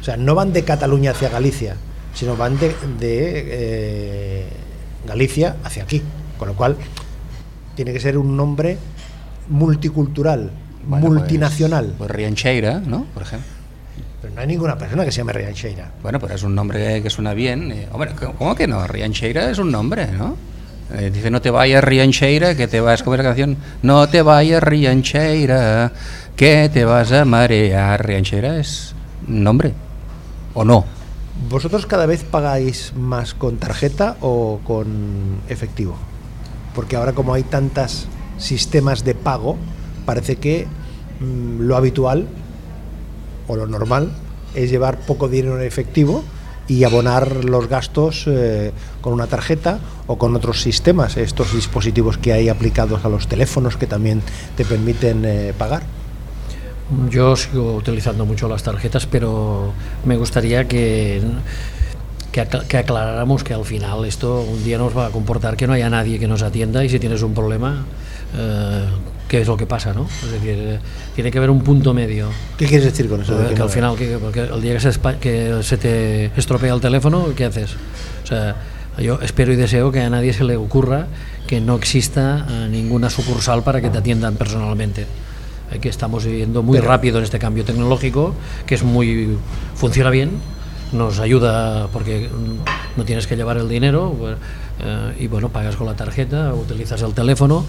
O 0.00 0.04
sea, 0.04 0.16
no 0.18 0.34
van 0.34 0.52
de 0.52 0.62
Cataluña 0.64 1.12
hacia 1.12 1.30
Galicia, 1.30 1.76
sino 2.14 2.36
van 2.36 2.58
de, 2.58 2.68
de, 3.00 3.44
eh, 3.48 4.48
Galicia 5.06 5.56
hacia 5.64 5.82
aquí. 5.84 6.02
Con 6.38 6.48
lo 6.48 6.54
cual, 6.54 6.76
tiene 7.74 7.92
que 7.94 8.00
ser 8.00 8.18
un 8.18 8.36
nombre 8.36 8.76
multicultural, 9.48 10.50
Bueno, 10.86 11.06
pues- 11.06 11.18
multinacional. 11.20 11.94
Pues, 11.96 12.10
Riancheira, 12.10 12.80
¿no? 12.80 13.06
Por 13.14 13.22
ejemplo. 13.22 13.57
Pero 14.20 14.34
no 14.34 14.40
hay 14.40 14.46
ninguna 14.46 14.76
persona 14.76 15.04
que 15.04 15.12
se 15.12 15.18
llame 15.18 15.32
Riancheira. 15.32 15.92
Bueno, 16.02 16.18
pero 16.18 16.34
es 16.34 16.42
un 16.42 16.54
nombre 16.54 17.02
que 17.02 17.10
suena 17.10 17.34
bien. 17.34 17.70
eh, 17.70 17.88
hombre, 17.92 18.12
¿cómo 18.36 18.54
que 18.54 18.66
no? 18.66 18.86
Riancheira 18.86 19.50
es 19.50 19.58
un 19.58 19.70
nombre, 19.70 20.08
¿no? 20.08 20.36
Eh, 20.94 21.10
dice, 21.12 21.30
no 21.30 21.40
te 21.40 21.50
vayas 21.50 21.84
Riancheira, 21.84 22.56
que 22.56 22.66
te 22.66 22.80
vas, 22.80 23.02
¿cómo 23.02 23.14
es 23.14 23.18
la 23.18 23.24
canción? 23.24 23.56
No 23.82 24.08
te 24.08 24.22
vayas 24.22 24.62
Riancheira, 24.62 25.92
que 26.34 26.70
te 26.72 26.84
vas 26.84 27.12
a 27.12 27.24
marear. 27.24 28.04
Riancheira 28.04 28.58
es 28.58 28.94
nombre, 29.26 29.74
¿o 30.54 30.64
no? 30.64 30.84
¿Vosotros 31.48 31.86
cada 31.86 32.06
vez 32.06 32.24
pagáis 32.24 32.92
más 32.96 33.34
con 33.34 33.58
tarjeta 33.58 34.16
o 34.20 34.60
con 34.64 35.40
efectivo? 35.48 35.96
Porque 36.74 36.96
ahora 36.96 37.12
como 37.12 37.34
hay 37.34 37.44
tantos 37.44 38.08
sistemas 38.38 39.04
de 39.04 39.14
pago, 39.14 39.56
parece 40.04 40.36
que 40.36 40.66
mm, 41.20 41.60
lo 41.60 41.76
habitual 41.76 42.26
o 43.48 43.56
lo 43.56 43.66
normal 43.66 44.10
es 44.54 44.70
llevar 44.70 44.98
poco 45.00 45.28
dinero 45.28 45.58
en 45.60 45.66
efectivo 45.66 46.22
y 46.68 46.84
abonar 46.84 47.44
los 47.44 47.66
gastos 47.66 48.24
eh, 48.26 48.72
con 49.00 49.14
una 49.14 49.26
tarjeta 49.26 49.78
o 50.06 50.18
con 50.18 50.36
otros 50.36 50.60
sistemas, 50.60 51.16
estos 51.16 51.54
dispositivos 51.54 52.18
que 52.18 52.32
hay 52.32 52.48
aplicados 52.50 53.04
a 53.04 53.08
los 53.08 53.26
teléfonos 53.26 53.76
que 53.76 53.86
también 53.86 54.22
te 54.56 54.64
permiten 54.64 55.24
eh, 55.24 55.54
pagar. 55.56 55.82
Yo 57.10 57.36
sigo 57.36 57.74
utilizando 57.74 58.24
mucho 58.24 58.48
las 58.48 58.62
tarjetas, 58.62 59.06
pero 59.06 59.72
me 60.04 60.16
gustaría 60.16 60.66
que, 60.68 61.20
que, 62.32 62.40
acla- 62.42 62.66
que 62.66 62.78
aclaráramos 62.78 63.44
que 63.44 63.52
al 63.54 63.64
final 63.64 64.04
esto 64.06 64.40
un 64.40 64.62
día 64.64 64.78
nos 64.78 64.96
va 64.96 65.06
a 65.06 65.10
comportar 65.10 65.56
que 65.56 65.66
no 65.66 65.74
haya 65.74 65.90
nadie 65.90 66.18
que 66.18 66.26
nos 66.28 66.42
atienda 66.42 66.82
y 66.84 66.88
si 66.88 66.98
tienes 66.98 67.22
un 67.22 67.34
problema, 67.34 67.84
eh, 68.36 68.86
¿qué 69.28 69.40
es 69.42 69.46
lo 69.46 69.56
que 69.56 69.66
pasa? 69.66 69.92
¿no? 69.92 70.06
Es 70.24 70.32
decir, 70.32 70.54
eh, 70.58 70.78
tiene 71.14 71.30
que 71.30 71.38
haber 71.38 71.50
un 71.50 71.60
punto 71.62 71.92
medio. 71.94 72.28
¿Qué 72.56 72.66
quieres 72.66 72.86
decir 72.86 73.08
con 73.08 73.20
eso? 73.22 73.36
de 73.36 73.44
Eh, 73.44 73.48
que 73.48 73.52
que 73.54 73.58
no- 73.58 73.64
al 73.64 73.70
final, 73.70 73.96
que, 73.96 74.18
porque 74.18 74.40
el 74.40 74.60
día 74.60 74.74
que 74.74 74.80
se, 74.80 75.00
que 75.20 75.62
se 75.62 75.76
te 75.76 76.26
estropea 76.36 76.74
el 76.74 76.80
teléfono, 76.80 77.26
¿qué 77.36 77.44
haces? 77.44 77.74
O 78.24 78.26
sea, 78.26 78.56
yo 78.98 79.18
espero 79.22 79.52
y 79.52 79.56
deseo 79.56 79.92
que 79.92 80.00
a 80.00 80.10
nadie 80.10 80.32
se 80.32 80.44
le 80.44 80.56
ocurra 80.56 81.06
que 81.46 81.60
no 81.60 81.76
exista 81.76 82.46
eh, 82.48 82.68
ninguna 82.70 83.08
sucursal 83.10 83.62
para 83.62 83.80
que 83.80 83.90
te 83.90 83.98
atiendan 83.98 84.34
personalmente. 84.36 85.06
Eh, 85.70 85.78
que 85.80 85.88
estamos 85.90 86.24
viviendo 86.24 86.62
muy 86.62 86.78
Pero- 86.78 86.88
rápido 86.88 87.18
en 87.18 87.24
este 87.24 87.38
cambio 87.38 87.64
tecnológico, 87.64 88.34
que 88.66 88.74
es 88.74 88.82
muy 88.82 89.36
funciona 89.74 90.10
bien, 90.10 90.30
nos 90.92 91.18
ayuda 91.20 91.88
porque 91.92 92.28
mm, 92.28 92.98
no 92.98 93.04
tienes 93.04 93.26
que 93.26 93.36
llevar 93.36 93.58
el 93.58 93.68
dinero 93.68 94.14
pues, 94.18 94.36
eh, 94.82 95.16
y 95.20 95.26
bueno, 95.26 95.50
pagas 95.50 95.76
con 95.76 95.86
la 95.86 95.94
tarjeta, 95.94 96.54
utilizas 96.54 97.02
el 97.02 97.12
teléfono, 97.12 97.66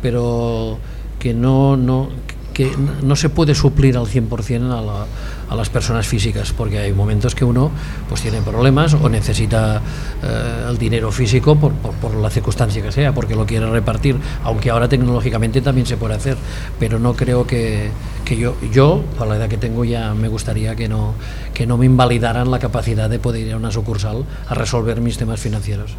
pero 0.00 0.78
que 1.22 1.32
no, 1.34 1.76
no 1.76 2.08
que 2.52 2.70
no 3.02 3.16
se 3.16 3.30
puede 3.30 3.54
suplir 3.54 3.96
al 3.96 4.04
100% 4.04 4.70
a, 4.72 5.06
a 5.50 5.56
las 5.56 5.70
personas 5.70 6.06
físicas, 6.06 6.52
porque 6.52 6.78
hay 6.80 6.92
momentos 6.92 7.34
que 7.34 7.46
uno 7.46 7.70
pues 8.10 8.20
tiene 8.20 8.42
problemas 8.42 8.92
o 8.92 9.08
necesita 9.08 9.80
eh, 10.22 10.66
el 10.68 10.76
dinero 10.76 11.10
físico 11.10 11.56
por, 11.56 11.72
por- 11.72 12.14
la 12.14 12.28
circunstancia 12.28 12.82
que 12.82 12.92
sea, 12.92 13.14
porque 13.14 13.34
lo 13.36 13.46
quiere 13.46 13.64
repartir, 13.70 14.16
aunque 14.44 14.68
ahora 14.68 14.86
tecnológicamente 14.86 15.62
también 15.62 15.86
se 15.86 15.96
puede 15.96 16.14
hacer, 16.14 16.36
pero 16.78 16.98
no 16.98 17.14
creo 17.14 17.46
que, 17.46 17.88
que 18.26 18.36
yo, 18.36 18.54
yo, 18.70 19.02
por 19.16 19.28
la 19.28 19.36
edad 19.36 19.48
que 19.48 19.56
tengo, 19.56 19.86
ya 19.86 20.12
me 20.12 20.28
gustaría 20.28 20.76
que 20.76 20.90
no, 20.90 21.14
que 21.54 21.66
no 21.66 21.78
me 21.78 21.86
invalidaran 21.86 22.50
la 22.50 22.58
capacidad 22.58 23.08
de 23.08 23.18
poder 23.18 23.46
ir 23.46 23.54
a 23.54 23.56
una 23.56 23.70
sucursal 23.70 24.26
a 24.46 24.52
resolver 24.54 25.00
mis 25.00 25.16
temas 25.16 25.40
financieros. 25.40 25.92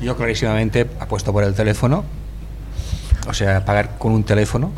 Yo 0.00 0.16
clarísimamente 0.16 0.86
apuesto 1.00 1.32
por 1.32 1.42
el 1.42 1.54
teléfono, 1.54 2.04
o 3.28 3.34
sea, 3.34 3.64
pagar 3.64 3.98
con 3.98 4.12
un 4.12 4.24
teléfono, 4.24 4.70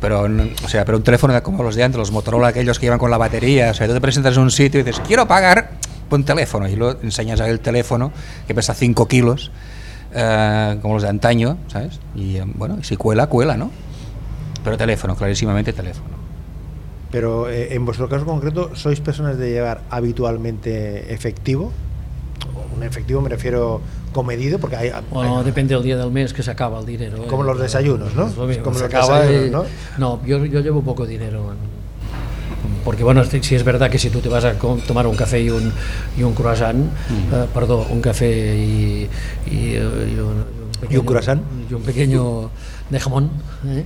pero, 0.00 0.22
o 0.22 0.68
sea, 0.68 0.84
pero 0.84 0.98
un 0.98 1.04
teléfono 1.04 1.42
como 1.42 1.62
los 1.62 1.76
de 1.76 1.84
antes, 1.84 1.98
los 1.98 2.10
Motorola, 2.10 2.48
aquellos 2.48 2.78
que 2.78 2.86
iban 2.86 2.98
con 2.98 3.10
la 3.10 3.18
batería, 3.18 3.70
o 3.70 3.74
sea, 3.74 3.86
tú 3.86 3.94
te 3.94 4.00
presentas 4.00 4.36
en 4.36 4.42
un 4.42 4.50
sitio 4.50 4.80
y 4.80 4.82
dices, 4.82 5.00
quiero 5.06 5.26
pagar 5.26 5.70
con 6.10 6.24
teléfono, 6.24 6.68
y 6.68 6.76
luego 6.76 7.00
enseñas 7.02 7.40
ahí 7.40 7.50
el 7.50 7.60
teléfono 7.60 8.12
que 8.46 8.54
pesa 8.54 8.74
5 8.74 9.08
kilos, 9.08 9.50
eh, 10.12 10.78
como 10.82 10.94
los 10.94 11.02
de 11.02 11.08
antaño, 11.08 11.56
¿sabes? 11.68 12.00
Y 12.14 12.36
eh, 12.36 12.44
bueno, 12.44 12.82
si 12.82 12.96
cuela, 12.96 13.26
cuela, 13.28 13.56
¿no? 13.56 13.70
Pero 14.62 14.76
teléfono, 14.76 15.16
clarísimamente 15.16 15.72
teléfono. 15.72 16.14
Pero 17.10 17.48
eh, 17.48 17.74
en 17.74 17.84
vuestro 17.84 18.08
caso 18.08 18.26
concreto, 18.26 18.74
¿sois 18.74 19.00
personas 19.00 19.38
de 19.38 19.50
llevar 19.50 19.82
habitualmente 19.90 21.14
efectivo? 21.14 21.72
Un 22.76 22.82
efectivo 22.82 23.20
me 23.20 23.28
refiero 23.28 23.80
comedido, 24.12 24.58
porque 24.58 24.76
hay, 24.76 24.90
Bueno, 25.10 25.38
hay- 25.38 25.44
depende 25.44 25.74
del 25.74 25.82
día 25.84 25.96
del 25.96 26.10
mes 26.10 26.32
que 26.32 26.42
se 26.42 26.50
acaba 26.50 26.78
el 26.80 26.86
dinero. 26.86 27.18
¿eh? 27.24 27.26
Como 27.28 27.42
los 27.42 27.58
desayunos, 27.58 28.14
¿no? 28.14 28.26
Es 28.28 28.36
lo 28.36 28.46
mismo, 28.46 28.64
Como 28.64 28.76
se 28.78 28.84
los 28.84 28.94
acaba 28.94 29.20
desayunos, 29.20 29.66
¿no? 29.98 30.20
yo, 30.26 30.44
yo 30.44 30.60
llevo 30.60 30.82
poco 30.82 31.06
dinero. 31.06 31.52
en- 31.52 31.74
porque 32.84 33.02
bueno, 33.02 33.24
si 33.24 33.54
es 33.54 33.64
verdad 33.64 33.90
que 33.90 33.98
si 33.98 34.10
tú 34.10 34.20
te 34.20 34.28
vas 34.28 34.44
a 34.44 34.54
tomar 34.54 35.06
un 35.06 35.16
café 35.16 35.40
y 35.40 35.48
un, 35.50 35.72
y 36.18 36.22
un 36.22 36.34
croissant, 36.34 36.76
Mm. 36.76 37.34
eh, 37.34 37.46
perdón, 37.54 37.86
un 37.90 38.00
café 38.02 38.56
y, 38.56 39.08
y, 39.46 39.74
eh, 39.74 40.12
y 40.14 40.18
un, 40.18 40.44
¿Y 40.90 40.96
un 40.98 41.06
croissant? 41.06 41.42
Y 41.70 41.72
un 41.74 41.82
pequeño 41.82 42.50
de 42.90 43.00
jamón. 43.00 43.30
¿eh? 43.66 43.84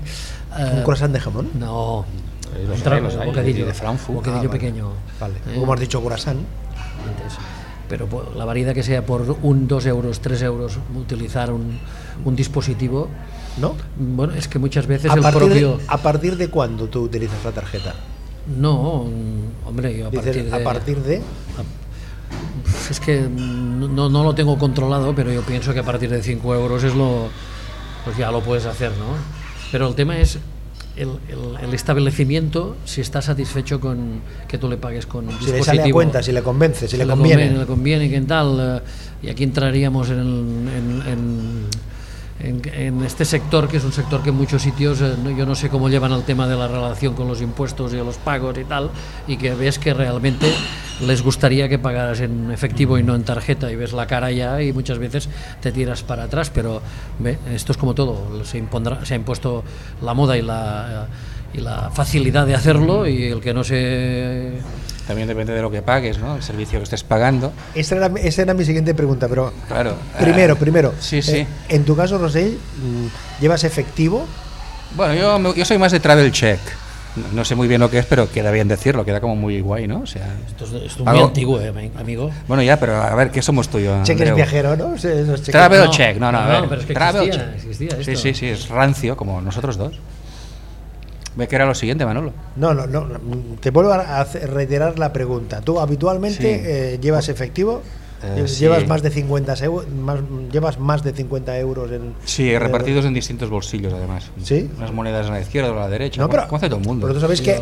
un 0.73 0.79
Eh, 0.79 0.83
croissant 0.85 1.13
de 1.13 1.21
jamón. 1.21 1.49
No, 1.55 2.05
Los 2.67 3.15
un 3.15 3.27
bocadillo, 3.27 3.67
de 3.67 3.75
Frankfurt. 3.75 4.17
bocadillo 4.17 4.39
Ah, 4.45 4.47
vale. 4.49 4.59
pequeño. 4.59 4.89
Vale, 5.21 5.35
¿eh? 5.49 5.59
como 5.61 5.73
has 5.75 5.81
dicho, 5.81 6.03
croissant. 6.03 6.39
antes. 7.07 7.39
Pero 7.89 8.07
por 8.07 8.37
la 8.37 8.45
variedad 8.45 8.75
que 8.75 8.83
sea 8.83 9.05
por 9.05 9.39
un, 9.43 9.67
dos 9.67 9.87
euros, 9.87 10.21
tres 10.21 10.43
euros, 10.43 10.79
utilizar 10.95 11.53
un, 11.53 11.79
un 12.25 12.37
dispositivo, 12.37 13.09
¿No? 13.61 13.75
bueno, 13.97 14.35
es 14.35 14.47
que 14.47 14.59
muchas 14.59 14.87
veces 14.87 15.11
¿A 15.11 15.15
el 15.15 15.21
propio... 15.21 15.79
de, 15.79 15.85
¿A 15.89 15.99
partir 15.99 16.37
de 16.37 16.49
cuándo 16.49 16.87
tú 16.87 17.03
utilizas 17.03 17.43
la 17.45 17.53
tarjeta? 17.53 17.95
No, 18.57 19.05
mm, 19.05 19.69
hombre, 19.69 19.97
yo 19.97 20.07
a 20.07 20.11
Dices, 20.11 20.27
partir 20.27 20.45
de... 20.51 20.57
a 20.57 20.65
partir 20.65 20.99
de... 20.99 21.23
Es 22.91 23.01
que 23.01 23.21
no, 23.23 24.09
no 24.09 24.25
lo 24.25 24.35
tengo 24.35 24.59
controlado, 24.59 25.15
pero 25.15 25.33
yo 25.33 25.43
pienso 25.43 25.73
que 25.73 25.81
a 25.81 25.83
partir 25.83 26.11
de 26.11 26.23
5 26.23 26.55
euros 26.55 26.85
es 26.85 26.95
lo... 26.95 27.29
Pues 28.05 28.17
ya 28.17 28.31
lo 28.31 28.41
puedes 28.41 28.65
hacer, 28.67 28.91
¿no? 28.93 29.17
Pero 29.73 29.89
el 29.89 29.95
tema 29.95 30.19
es 30.19 30.39
el, 30.99 31.09
el- 31.29 31.65
el 31.69 31.75
establecimiento, 31.75 32.77
si 32.85 33.01
está 33.01 33.23
satisfecho 33.23 33.81
con 33.81 34.21
que 34.49 34.59
tú 34.59 34.69
le 34.69 34.77
pagues 34.77 35.07
con 35.07 35.29
un 35.29 35.39
Si 35.41 35.51
le 35.53 35.63
sale 35.63 35.83
a 35.83 35.91
cuenta, 35.91 36.23
si 36.23 36.33
le 36.33 36.43
convence, 36.43 36.89
si 36.89 36.97
le 36.97 37.05
le 37.05 37.11
conviene. 37.13 37.51
le 37.59 37.67
conviene, 37.67 38.11
que 38.11 38.21
tal. 38.23 38.57
eh, 38.61 39.27
y 39.27 39.31
aquí 39.31 39.45
entraríamos 39.45 40.11
en- 40.11 40.69
en- 41.07 41.65
en- 42.41 42.63
en 42.73 43.03
este 43.05 43.25
sector, 43.25 43.69
que 43.69 43.79
es 43.79 43.85
un 43.85 43.93
sector 43.93 44.23
que 44.23 44.31
en 44.31 44.37
muchos 44.37 44.63
sitios, 44.63 45.01
eh, 45.01 45.15
yo 45.37 45.45
no 45.47 45.55
sé 45.55 45.69
cómo 45.69 45.89
llevan 45.89 46.13
el 46.13 46.23
tema 46.23 46.47
de 46.47 46.57
la 46.57 46.69
relación 46.69 47.15
con 47.15 47.27
los 47.29 47.41
impuestos 47.43 47.93
y 47.93 47.97
los 47.97 48.17
pagos 48.17 48.57
y 48.59 48.65
tal, 48.65 48.91
y 49.27 49.37
que 49.37 49.55
ves 49.55 49.79
que 49.79 49.93
realmente 49.95 50.53
les 51.07 51.23
gustaría 51.23 51.69
que 51.69 51.79
pagaras 51.79 52.21
en 52.21 52.51
efectivo 52.51 52.99
y 52.99 53.03
no 53.03 53.15
en 53.15 53.23
tarjeta, 53.25 53.71
y 53.71 53.77
ves 53.77 53.93
la 53.93 54.07
cara 54.07 54.31
ya 54.33 54.63
y 54.63 54.73
muchas 54.73 54.99
veces 54.99 55.29
te 55.61 55.73
tiras 55.73 56.03
para 56.03 56.25
atrás, 56.25 56.51
pero 56.53 56.81
ve, 57.19 57.39
esto 57.53 57.73
es 57.73 57.79
como 57.79 57.95
todo, 57.95 58.45
se, 58.45 58.59
impondrá, 58.59 59.05
se 59.05 59.15
ha 59.15 59.17
impuesto 59.17 59.65
la 60.03 60.15
moda 60.15 60.37
y 60.37 60.43
la, 60.43 61.07
y 61.55 61.59
la 61.61 61.91
facilidad 61.91 62.47
de 62.47 62.55
hacerlo, 62.55 63.07
y 63.07 63.25
el 63.25 63.41
que 63.41 63.55
no 63.55 63.65
se 63.65 64.53
También 65.09 65.27
depende 65.27 65.55
de 65.55 65.63
lo 65.63 65.71
que 65.71 65.81
pagues, 65.83 66.19
¿no? 66.19 66.37
El 66.37 66.43
servicio 66.43 66.79
que 66.79 66.85
estés 66.85 67.03
pagando. 67.03 67.53
Esa 67.75 67.97
era, 67.97 68.11
esa 68.23 68.43
era 68.43 68.53
mi 68.55 68.65
siguiente 68.65 68.95
pregunta, 68.95 69.27
pero 69.27 69.53
Claro. 69.67 69.95
primero, 70.21 70.53
eh, 70.53 70.57
primero. 70.57 70.95
Sí, 71.01 71.23
sí. 71.23 71.39
eh, 71.39 71.47
en 71.71 71.85
tu 71.85 71.97
caso, 71.97 72.19
Rosell, 72.19 72.53
mm, 72.77 73.41
¿llevas 73.41 73.65
efectivo? 73.65 74.27
Bueno, 74.95 75.15
yo, 75.15 75.39
me- 75.39 75.55
yo 75.55 75.65
soy 75.65 75.79
más 75.79 75.93
de 75.93 76.01
travel 76.01 76.31
check. 76.31 76.61
No, 77.17 77.25
no 77.33 77.45
sé 77.45 77.55
muy 77.55 77.67
bien 77.67 77.81
lo 77.81 77.91
que 77.91 77.99
es, 77.99 78.07
pero 78.07 78.31
queda 78.31 78.51
bien 78.51 78.69
decirlo, 78.69 79.03
queda 79.05 79.19
como 79.21 79.35
muy 79.35 79.61
guay, 79.63 79.89
¿no? 79.89 80.01
O 80.01 80.07
sea, 80.07 80.27
Esto 80.47 80.67
es, 80.67 80.73
esto 80.85 81.03
es 81.05 81.09
muy 81.11 81.21
antiguo, 81.23 81.59
eh, 81.61 81.73
ami- 81.73 81.91
amigo. 81.99 82.31
bueno, 82.47 82.63
ya, 82.63 82.79
pero 82.79 83.03
a 83.03 83.15
ver, 83.15 83.31
¿qué 83.31 83.41
somos 83.43 83.69
tú 83.71 83.79
y 83.79 83.85
yo? 83.85 84.03
Cheques 84.05 84.35
viajero, 84.35 84.77
¿no? 84.77 84.95
Cheques- 84.95 85.43
Travel 85.51 85.85
No, 85.87 85.91
check, 85.91 86.17
no, 86.19 86.31
no, 86.31 86.39
a 86.39 86.43
no, 86.47 86.61
ver. 86.61 86.69
pero 86.69 86.81
es 86.83 86.87
que 86.87 86.93
travel 86.95 87.23
existía, 87.29 87.47
check. 87.47 87.57
existía 87.57 87.91
sí, 88.05 88.11
esto. 88.13 88.23
sí, 88.23 88.35
sí, 88.35 88.47
es 88.49 88.69
rancio, 88.69 89.17
como 89.17 89.41
nosotros 89.41 89.79
dos. 89.79 89.95
Ve 91.39 91.47
que 91.47 91.55
era 91.55 91.67
lo 91.67 91.75
siguiente, 91.77 92.05
Manolo. 92.05 92.33
No, 92.57 92.75
no, 92.75 92.85
no, 92.89 93.07
te 93.61 93.71
vuelvo 93.71 93.93
a 93.93 94.25
reiterar 94.25 94.99
la 94.99 95.13
pregunta. 95.13 95.61
¿Tú 95.61 95.79
habitualmente 95.79 96.37
Sí. 96.43 96.63
eh, 96.67 96.99
llevas 97.01 97.29
efectivo? 97.29 97.81
Eh, 98.25 98.45
¿Llevas 98.59 98.81
sí. 98.81 98.87
más 98.89 99.01
de 99.01 99.11
50 99.11 99.55
euros, 99.65 99.89
más, 99.89 100.19
llevas 100.51 100.81
más 100.81 101.05
de 101.05 101.13
50 101.13 101.57
euros 101.61 101.93
en 101.93 102.15
Sí, 102.25 102.51
en- 102.53 102.59
repartidos 102.61 103.05
en 103.05 103.15
distintos 103.15 103.49
bolsillos, 103.49 103.93
además. 103.95 104.33
¿Sí? 104.43 104.69
Unas 104.77 104.93
monedas 104.93 105.29
a 105.29 105.31
la 105.35 105.41
izquierda 105.41 105.71
o 105.71 105.77
a 105.77 105.83
la 105.83 105.89
derecha. 105.89 106.21
No, 106.21 106.29
pero, 106.29 106.43
como 106.49 106.57
hace 106.57 106.69
todo 106.69 106.81
el 106.81 106.85
mundo. 106.85 107.07
pero 107.07 107.15
tú 107.15 107.21
sabes 107.21 107.41
que 107.41 107.57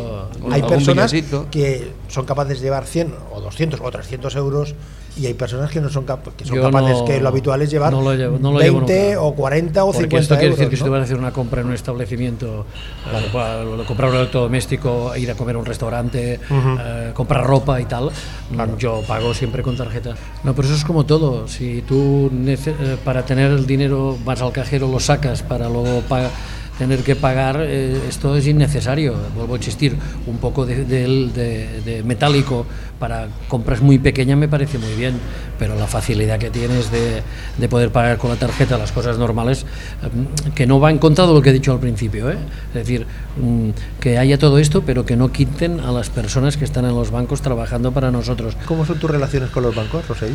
hay 0.51 0.63
personas 0.63 1.13
que 1.51 1.91
son 2.07 2.25
capaces 2.25 2.57
de 2.59 2.63
llevar 2.65 2.85
100 2.87 3.13
o 3.31 3.39
200 3.41 3.79
o 3.79 3.91
300 3.91 4.35
euros 4.35 4.73
y 5.19 5.25
hay 5.25 5.33
personas 5.33 5.69
que 5.71 5.79
no 5.81 5.89
son, 5.89 6.05
cap- 6.05 6.27
que 6.37 6.45
son 6.45 6.59
capaces, 6.61 6.97
no- 6.99 7.05
que 7.05 7.19
lo 7.19 7.29
habitual 7.29 7.61
es 7.61 7.69
llevar 7.71 7.91
no 7.91 8.01
lo 8.01 8.13
llevo- 8.13 8.37
no 8.39 8.51
lo 8.51 8.59
llevo 8.59 8.77
20 8.79 9.07
nunca. 9.09 9.21
o 9.21 9.33
40 9.35 9.83
o 9.83 9.87
Porque 9.87 10.01
50 10.03 10.19
esto 10.21 10.35
quiere 10.35 10.45
euros. 10.47 10.59
decir 10.59 10.69
que 10.69 10.77
si 10.77 10.83
tú 10.83 10.91
vas 10.91 11.01
a 11.01 11.03
hacer 11.03 11.17
una 11.17 11.31
compra 11.31 11.61
en 11.61 11.67
un 11.67 11.73
establecimiento, 11.73 12.65
eh, 13.11 13.29
para 13.33 13.63
comprar 13.87 14.09
un 14.11 14.17
electrodoméstico, 14.17 15.15
ir 15.15 15.31
a 15.31 15.35
comer 15.35 15.55
a 15.55 15.59
un 15.59 15.65
restaurante, 15.65 16.39
eh, 16.49 17.11
comprar 17.13 17.45
ropa 17.45 17.79
y 17.81 17.85
tal, 17.85 18.05
mm, 18.51 18.77
yo 18.77 19.01
pago 19.07 19.33
siempre 19.33 19.61
con 19.63 19.75
tarjeta. 19.75 20.15
No, 20.43 20.53
pero 20.53 20.67
eso 20.67 20.75
es 20.77 20.83
como 20.85 21.05
todo. 21.05 21.47
Si 21.47 21.81
tú 21.87 22.29
eh, 22.45 22.97
para 23.03 23.25
tener 23.25 23.51
el 23.51 23.65
dinero 23.65 24.17
vas 24.25 24.41
al 24.41 24.51
cajero, 24.51 24.87
lo 24.87 24.99
sacas 24.99 25.41
para 25.43 25.67
luego 25.69 26.01
pa- 26.01 26.29
tener 26.77 26.99
que 26.99 27.15
pagar, 27.15 27.57
eh, 27.61 27.97
esto 28.07 28.35
es 28.37 28.45
innecesario. 28.45 29.15
Vuelvo 29.35 29.55
a 29.55 29.57
insistir, 29.57 29.95
un 30.27 30.37
poco 30.37 30.63
de, 30.65 30.85
de- 30.85 31.27
de- 31.33 31.81
de 31.81 32.03
metálico 32.03 32.67
para 32.99 33.27
compras 33.47 33.81
muy 33.81 33.99
pequeñas 33.99 34.37
me 34.37 34.47
parece 34.47 34.77
muy 34.77 34.93
bien, 34.95 35.15
pero 35.59 35.75
la 35.75 35.87
facilidad 35.87 36.39
que 36.39 36.49
tienes 36.49 36.91
de, 36.91 37.21
de 37.57 37.69
poder 37.69 37.91
pagar 37.91 38.17
con 38.17 38.29
la 38.29 38.35
tarjeta 38.37 38.77
las 38.77 38.91
cosas 38.91 39.17
normales, 39.17 39.65
eh, 40.03 40.49
que 40.55 40.65
no 40.67 40.79
va 40.79 40.89
en 40.91 40.97
contra 40.97 41.25
de 41.27 41.33
lo 41.33 41.41
que 41.41 41.49
he 41.51 41.53
dicho 41.53 41.71
al 41.71 41.79
principio. 41.79 42.29
¿eh? 42.31 42.37
Es 42.69 42.73
decir, 42.73 43.05
mm, 43.41 43.69
que 43.99 44.17
haya 44.17 44.37
todo 44.37 44.57
esto, 44.59 44.83
pero 44.85 45.05
que 45.05 45.15
no 45.15 45.31
quiten 45.31 45.79
a 45.79 45.91
las 45.91 46.09
personas 46.09 46.57
que 46.57 46.65
están 46.65 46.85
en 46.85 46.95
los 46.95 47.11
bancos 47.11 47.41
trabajando 47.41 47.91
para 47.91 48.11
nosotros. 48.11 48.55
¿Cómo 48.65 48.85
son 48.85 48.99
tus 48.99 49.09
relaciones 49.11 49.49
con 49.51 49.63
los 49.63 49.75
bancos, 49.75 50.07
Rosell? 50.07 50.33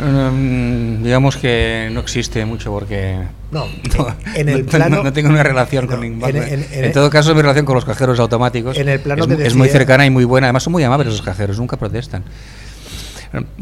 Mm, 0.00 1.02
digamos 1.02 1.36
que 1.36 1.88
no 1.92 2.00
existe 2.00 2.44
mucho 2.44 2.70
porque 2.70 3.18
No, 3.50 3.64
no, 3.98 4.08
en 4.34 4.48
el 4.48 4.64
no- 4.64 4.70
plano- 4.70 4.96
no, 4.96 5.02
no 5.04 5.12
tengo 5.12 5.30
una 5.30 5.42
relación 5.42 5.86
No, 5.86 5.90
con 5.92 6.00
ningún 6.00 6.20
banco. 6.20 6.36
en- 6.38 6.42
En, 6.44 6.66
en- 6.72 6.84
en- 6.86 6.92
todo 6.92 7.10
caso, 7.10 7.34
mi 7.34 7.42
relación 7.42 7.64
con 7.66 7.74
los 7.74 7.84
cajeros 7.84 8.18
automáticos 8.20 8.76
En 8.76 8.88
el 8.88 9.00
plano 9.00 9.22
es, 9.24 9.28
que 9.28 9.34
mu- 9.36 9.40
es 9.42 9.54
muy 9.54 9.66
decía- 9.68 9.80
cercana 9.80 10.06
y 10.06 10.10
muy 10.10 10.24
buena. 10.24 10.46
Además, 10.48 10.62
son 10.62 10.72
muy 10.72 10.82
amables 10.84 11.08
los 11.08 11.22
cajeros, 11.22 11.58
nunca 11.58 11.76
protestan. 11.88 12.24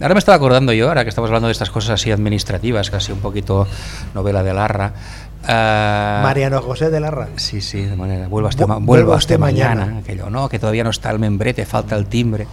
Ahora 0.01 0.15
me 0.15 0.19
estaba 0.21 0.37
acordando 0.37 0.73
yo, 0.73 0.89
ahora 0.89 1.03
que 1.03 1.09
estamos 1.09 1.29
hablando 1.29 1.49
de 1.49 1.53
estas 1.53 1.71
cosas 1.71 1.91
así 2.01 2.13
administrativas, 2.13 2.89
casi 2.91 3.11
un 3.13 3.19
poquito 3.19 3.67
novela 4.15 4.43
de 4.45 4.55
Larra. 4.55 4.93
ah, 5.45 6.21
Mariano 6.23 6.63
José 6.63 6.89
de 6.91 7.01
Larra. 7.01 7.29
Sí, 7.37 7.61
sí, 7.61 7.83
de 7.83 7.97
manera. 7.97 8.29
Vuelvo 8.29 8.49
hasta, 8.49 8.65
Vu- 8.65 8.69
ma- 8.69 8.79
vuelvo 8.79 9.13
hasta 9.15 9.37
mañana. 9.39 9.81
mañana. 9.87 9.99
Aquello, 10.01 10.31
no, 10.31 10.49
que 10.49 10.59
todavía 10.61 10.85
no 10.85 10.91
está 10.91 11.11
el 11.11 11.19
membrete, 11.19 11.67
falta 11.67 11.97
el 11.97 12.07
timbre. 12.07 12.47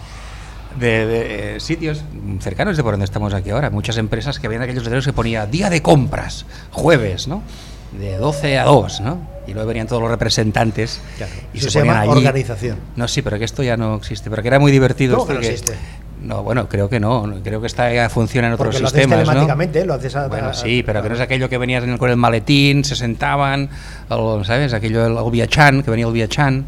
De, 0.79 1.05
de, 1.05 1.55
eh, 1.55 1.59
sitios 1.59 2.03
cercanos 2.39 2.75
de 2.77 2.81
por 2.81 2.93
donde 2.93 3.05
estamos 3.05 3.31
aquí 3.36 3.51
ahora. 3.51 3.69
Muchas 3.69 3.97
empresas 3.97 4.39
que 4.39 4.47
habían 4.47 4.63
aquellos 4.63 4.83
letreros 4.83 5.05
que 5.05 5.13
ponía 5.13 5.45
día 5.45 5.69
de 5.69 5.83
compras, 5.83 6.47
jueves, 6.71 7.27
¿no? 7.27 7.43
De 7.91 8.17
12 8.17 8.57
a 8.57 8.63
2, 8.63 9.01
¿no? 9.01 9.33
Y 9.47 9.53
luego 9.53 9.67
venían 9.67 9.88
todos 9.88 10.01
los 10.01 10.10
representantes 10.12 11.01
Claro, 11.17 11.32
y 11.53 11.58
eso 11.58 11.65
se 11.67 11.71
se 11.71 11.79
ponían 11.79 11.95
llama 11.95 12.12
allí. 12.13 12.25
organización. 12.25 12.77
No, 12.95 13.08
sí, 13.08 13.21
pero 13.21 13.38
que 13.39 13.45
esto 13.45 13.62
ya 13.63 13.75
no 13.77 13.95
existe. 13.95 14.29
Pero 14.29 14.41
que 14.41 14.47
era 14.47 14.60
muy 14.60 14.71
divertido. 14.71 15.17
¿Cómo 15.17 15.23
esto 15.32 15.34
que 15.34 15.36
no 15.36 15.41
que- 15.41 15.53
existe? 15.53 15.77
No, 16.21 16.41
bueno, 16.41 16.69
creo 16.69 16.88
que 16.88 17.01
no. 17.01 17.29
Creo 17.43 17.60
que 17.60 17.67
esta 17.67 17.91
ya 17.93 18.10
funciona 18.10 18.47
en 18.47 18.53
otros 18.53 18.67
Porque 18.67 18.79
lo 18.79 18.88
haces 18.88 18.99
sistemas, 19.01 19.19
¿no? 19.25 19.32
telemáticamente, 19.34 19.86
lo 19.86 19.93
haces 19.95 20.15
a- 20.15 20.27
Bueno, 20.29 20.53
sí, 20.53 20.82
pero 20.86 21.03
que 21.03 21.10
no 21.10 21.15
es 21.15 21.21
aquello 21.21 21.49
que 21.49 21.58
venías 21.58 21.84
en- 21.84 21.97
con 21.97 22.10
el 22.10 22.15
maletín, 22.15 22.86
se 22.86 22.95
sentaban, 22.95 23.69
o, 24.08 24.41
¿sabes? 24.45 24.71
Aquello 24.73 25.03
del 25.03 25.17
el 25.17 25.32
viachan, 25.32 25.84
que 25.84 25.91
venía 25.91 26.08
el 26.08 26.13
viachan. 26.13 26.63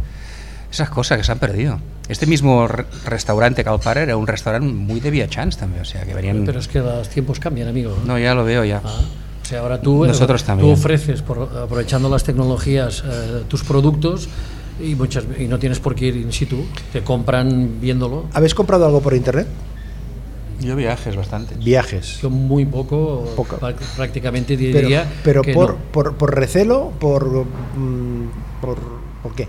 Esas 0.70 0.90
cosas 0.90 1.18
que 1.20 1.24
se 1.24 1.32
han 1.32 1.40
perdido. 1.40 1.80
Este 2.10 2.26
mismo 2.26 2.68
re- 2.68 2.84
restaurante 3.06 3.64
Calpar 3.64 3.98
era 4.00 4.18
un 4.18 4.28
restaurante 4.28 4.68
muy 4.68 5.00
de 5.00 5.10
viachans 5.10 5.56
también, 5.58 5.84
o 5.84 5.86
sea, 5.86 6.04
que 6.04 6.14
venían... 6.14 6.44
Pero 6.46 6.60
es 6.60 6.68
que 6.68 6.80
los 6.80 7.08
tiempos 7.08 7.40
cambian, 7.40 7.70
amigo. 7.70 7.98
No, 8.06 8.20
ya 8.20 8.34
lo 8.36 8.44
veo 8.44 8.66
ya. 8.66 8.82
Ah, 8.84 9.02
o 9.46 9.48
sea, 9.48 9.60
ahora 9.60 9.80
tú, 9.80 10.06
eh, 10.06 10.12
tú 10.60 10.70
ofreces, 10.72 11.22
por, 11.22 11.38
aprovechando 11.56 12.10
las 12.10 12.24
tecnologías, 12.24 13.04
eh, 13.06 13.44
tus 13.48 13.64
productos 13.64 14.28
y, 14.82 14.96
muchas, 14.96 15.24
y 15.40 15.44
no 15.44 15.60
tienes 15.60 15.78
por 15.80 15.94
qué 15.94 16.08
ir 16.08 16.16
in 16.18 16.34
situ, 16.34 16.66
te 16.92 17.04
compran 17.04 17.80
viéndolo. 17.80 18.26
¿Habéis 18.34 18.56
comprado 18.56 18.88
algo 18.88 19.02
por 19.02 19.14
internet? 19.14 19.46
Yo 20.62 20.76
viajes 20.76 21.16
bastante. 21.16 21.54
Viajes. 21.56 22.20
Yo 22.24 22.32
muy 22.32 22.66
poco, 22.66 23.26
Poco. 23.36 23.58
prá- 23.60 23.76
prácticamente 23.96 24.58
Pero, 24.58 24.80
diría 24.80 25.06
pero 25.24 25.44
que 25.44 25.54
por, 25.54 25.72
no, 25.74 25.78
por, 25.92 26.16
por 26.16 26.34
recelo, 26.34 26.92
por, 27.00 27.46
mm, 27.76 28.28
por, 28.62 28.80
¿por 29.22 29.36
qué? 29.36 29.48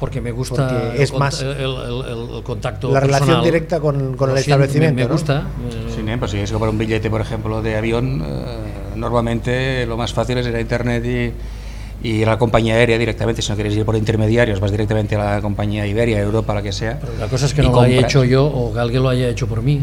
porque 0.00 0.20
me 0.20 0.32
gusta 0.32 0.66
porque 0.66 0.96
el 0.96 1.00
es 1.02 1.12
cont- 1.14 1.18
más 1.20 1.40
el, 1.42 1.48
el- 1.50 2.34
el 2.38 2.42
contacto 2.42 2.90
La 2.90 2.98
relación 2.98 3.20
personal. 3.28 3.44
directa 3.44 3.78
con, 3.78 4.16
con 4.16 4.30
el 4.30 4.38
establecimiento. 4.38 4.96
me, 4.96 5.02
me 5.02 5.06
¿no? 5.08 5.12
gusta. 5.12 5.46
eh, 5.70 5.92
Sí, 5.94 6.02
pues 6.18 6.30
si 6.32 6.36
quieres 6.38 6.50
comprar 6.50 6.70
un 6.70 6.78
billete, 6.78 7.08
por 7.08 7.20
ejemplo, 7.20 7.62
de 7.62 7.76
avión, 7.76 8.20
eh, 8.20 8.44
normalmente 8.96 9.86
lo 9.86 9.96
más 9.96 10.12
fácil 10.12 10.38
es 10.38 10.46
ir 10.46 10.54
a 10.56 10.60
internet 10.60 11.04
y, 11.04 12.06
y 12.08 12.12
ir 12.22 12.26
a 12.28 12.32
la 12.32 12.38
compañía 12.38 12.74
aérea 12.74 12.98
directamente. 12.98 13.42
Si 13.42 13.48
no 13.50 13.54
quieres 13.54 13.74
ir 13.76 13.84
por 13.84 13.96
intermediarios, 13.96 14.60
vas 14.60 14.70
directamente 14.70 15.16
a 15.16 15.34
la 15.36 15.40
compañía 15.40 15.86
Iberia, 15.86 16.18
Europa, 16.20 16.54
la 16.54 16.62
que 16.62 16.72
sea. 16.72 16.98
pero 17.00 17.12
la 17.18 17.26
cosa 17.28 17.46
es 17.46 17.54
que 17.54 17.62
no 17.62 17.70
lo 17.72 17.80
haya 17.80 18.00
hecho 18.00 18.24
yo 18.24 18.44
o 18.46 18.72
que 18.72 18.78
alguien 18.80 19.02
lo 19.02 19.08
haya 19.08 19.28
hecho 19.28 19.46
por 19.46 19.62
mí. 19.62 19.82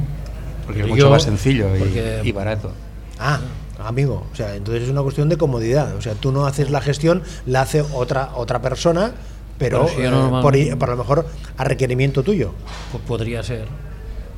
Porque 0.65 0.81
es 0.81 0.87
Yo- 0.87 0.93
mucho 0.93 1.09
más 1.09 1.23
sencillo 1.23 1.75
y, 1.75 1.79
porque- 1.79 2.21
y 2.23 2.31
barato. 2.31 2.71
Ah, 3.17 3.39
amigo, 3.83 4.25
o 4.31 4.35
sea, 4.35 4.55
entonces 4.55 4.83
es 4.83 4.89
una 4.89 5.01
cuestión 5.01 5.29
de 5.29 5.37
comodidad. 5.37 5.95
O 5.95 6.01
sea, 6.01 6.13
tú 6.13 6.31
no 6.31 6.45
haces 6.45 6.69
la 6.69 6.81
gestión, 6.81 7.23
la 7.45 7.61
hace 7.61 7.81
otra 7.81 8.31
otra 8.35 8.61
persona, 8.61 9.11
pero, 9.57 9.85
Pero 9.85 9.89
si 9.95 10.01
yo 10.03 10.07
eh, 10.07 10.11
normal- 10.11 10.41
por, 10.41 10.77
por 10.77 10.89
a 10.89 10.91
lo 10.93 10.97
mejor 10.97 11.25
a 11.57 11.63
requerimiento 11.63 12.21
tuyo. 12.23 12.53
Po- 12.91 12.99
Podría 12.99 13.41
ser, 13.43 13.65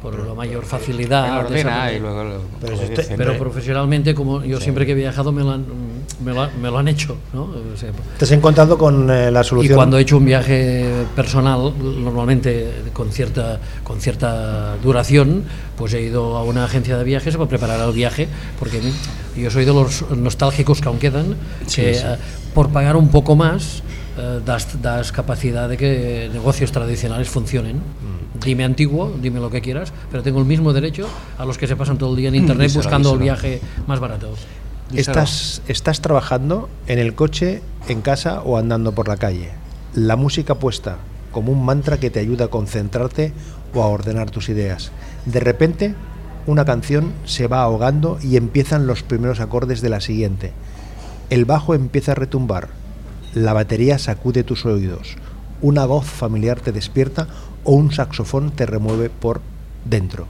por 0.02 0.18
la 0.28 0.34
mayor 0.34 0.66
facilidad. 0.66 1.46
ordena 1.46 1.92
y 1.94 2.00
luego 2.00 2.24
lo 2.24 2.38
Pero 2.60 2.74
usted-. 2.76 3.16
Pero 3.16 3.38
profesionalmente, 3.38 4.16
como 4.16 4.44
yo 4.44 4.60
siempre 4.60 4.86
que 4.86 4.94
he 4.94 4.96
viajado, 4.96 5.32
me 5.32 5.44
lo 5.44 5.52
han, 5.52 5.66
me 6.24 6.34
lo, 6.34 6.42
han- 6.42 6.62
me 6.62 6.70
lo 6.70 6.78
han 6.80 6.88
hecho. 6.88 7.18
¿no? 7.34 7.44
O 7.44 7.78
sea, 7.78 7.92
Te 8.18 8.26
has 8.26 8.32
encontrado 8.32 8.78
con 8.78 9.10
eh, 9.10 9.30
la 9.32 9.42
y 9.42 9.44
solución. 9.44 9.76
cuando 9.76 9.98
he 9.98 10.02
hecho 10.02 10.18
un 10.18 10.26
viaje 10.26 10.86
personal, 11.16 11.72
normalmente 12.04 12.72
con 12.94 13.12
cierta, 13.12 13.60
con 13.84 14.00
cierta 14.02 14.76
duración, 14.78 15.44
pues 15.78 15.94
he 15.94 16.02
ido 16.02 16.36
a 16.38 16.44
una 16.44 16.66
agencia 16.66 16.98
de 16.98 17.04
viajes 17.04 17.38
para 17.38 17.50
preparar 17.50 17.80
el 17.88 17.94
viaje, 17.94 18.28
porque 18.60 18.82
yo 19.38 19.52
soy 19.52 19.66
de 19.66 19.74
los 19.74 20.04
nostálgicos 20.12 20.82
que 20.82 20.88
aún 20.88 20.98
quedan, 21.00 21.36
Sí, 21.68 21.82
que 21.82 21.94
sí. 21.94 22.04
eh, 22.06 22.16
por 22.54 22.70
pagar 22.70 22.96
un 22.96 23.10
poco 23.10 23.36
más 23.36 23.84
eh, 24.22 24.42
das, 24.46 24.82
das 24.82 25.12
capacidad 25.12 25.68
de 25.68 25.78
que 25.78 26.30
negocios 26.32 26.72
tradicionales 26.72 27.30
funcionen. 27.30 27.78
Mm. 27.78 28.40
Dime 28.44 28.64
antiguo, 28.64 29.12
dime 29.22 29.40
lo 29.40 29.50
que 29.50 29.62
quieras, 29.62 29.92
pero 30.12 30.24
tengo 30.24 30.40
el 30.40 30.46
mismo 30.46 30.74
derecho 30.74 31.08
a 31.38 31.46
los 31.46 31.58
que 31.58 31.68
se 31.68 31.76
pasan 31.76 31.98
todo 31.98 32.12
el 32.12 32.18
día 32.18 32.30
en 32.30 32.36
internet 32.36 32.68
díselo, 32.68 32.84
buscando 32.84 33.14
el 33.14 33.20
díselo. 33.20 33.42
viaje 33.42 33.62
más 33.88 34.00
barato. 34.00 34.34
Estás, 34.94 35.62
estás 35.68 36.02
trabajando 36.02 36.70
en 36.88 37.00
el 37.00 37.16
coche, 37.16 37.62
en 37.88 38.02
casa 38.02 38.42
o 38.42 38.58
andando 38.58 38.92
por 38.94 39.08
la 39.08 39.18
calle. 39.18 39.50
La 39.96 40.16
música 40.16 40.56
puesta 40.56 40.98
como 41.32 41.52
un 41.52 41.66
mantra 41.66 42.00
que 42.00 42.10
te 42.10 42.20
ayuda 42.20 42.46
a 42.46 42.48
concentrarte 42.50 43.34
o 43.74 43.82
a 43.82 43.88
ordenar 43.88 44.30
tus 44.30 44.50
ideas. 44.50 44.92
De 45.26 45.40
repente, 45.40 45.96
una 46.46 46.66
canción 46.66 47.14
se 47.26 47.48
va 47.48 47.62
ahogando 47.62 48.20
y 48.22 48.36
empiezan 48.36 48.88
los 48.88 49.04
primeros 49.04 49.40
acordes 49.40 49.82
de 49.82 49.90
la 49.90 50.02
siguiente. 50.02 50.52
El 51.30 51.46
bajo 51.46 51.74
empieza 51.74 52.12
a 52.12 52.16
retumbar. 52.16 52.81
La 53.34 53.54
batería 53.54 53.98
sacude 53.98 54.44
tus 54.44 54.66
oídos. 54.66 55.16
Una 55.62 55.86
voz 55.86 56.06
familiar 56.06 56.60
te 56.60 56.74
despierta 56.74 57.28
o 57.64 57.74
un 57.74 57.94
saxofón 57.94 58.52
te 58.52 58.66
remueve 58.66 59.10
por 59.10 59.42
dentro. 59.86 60.28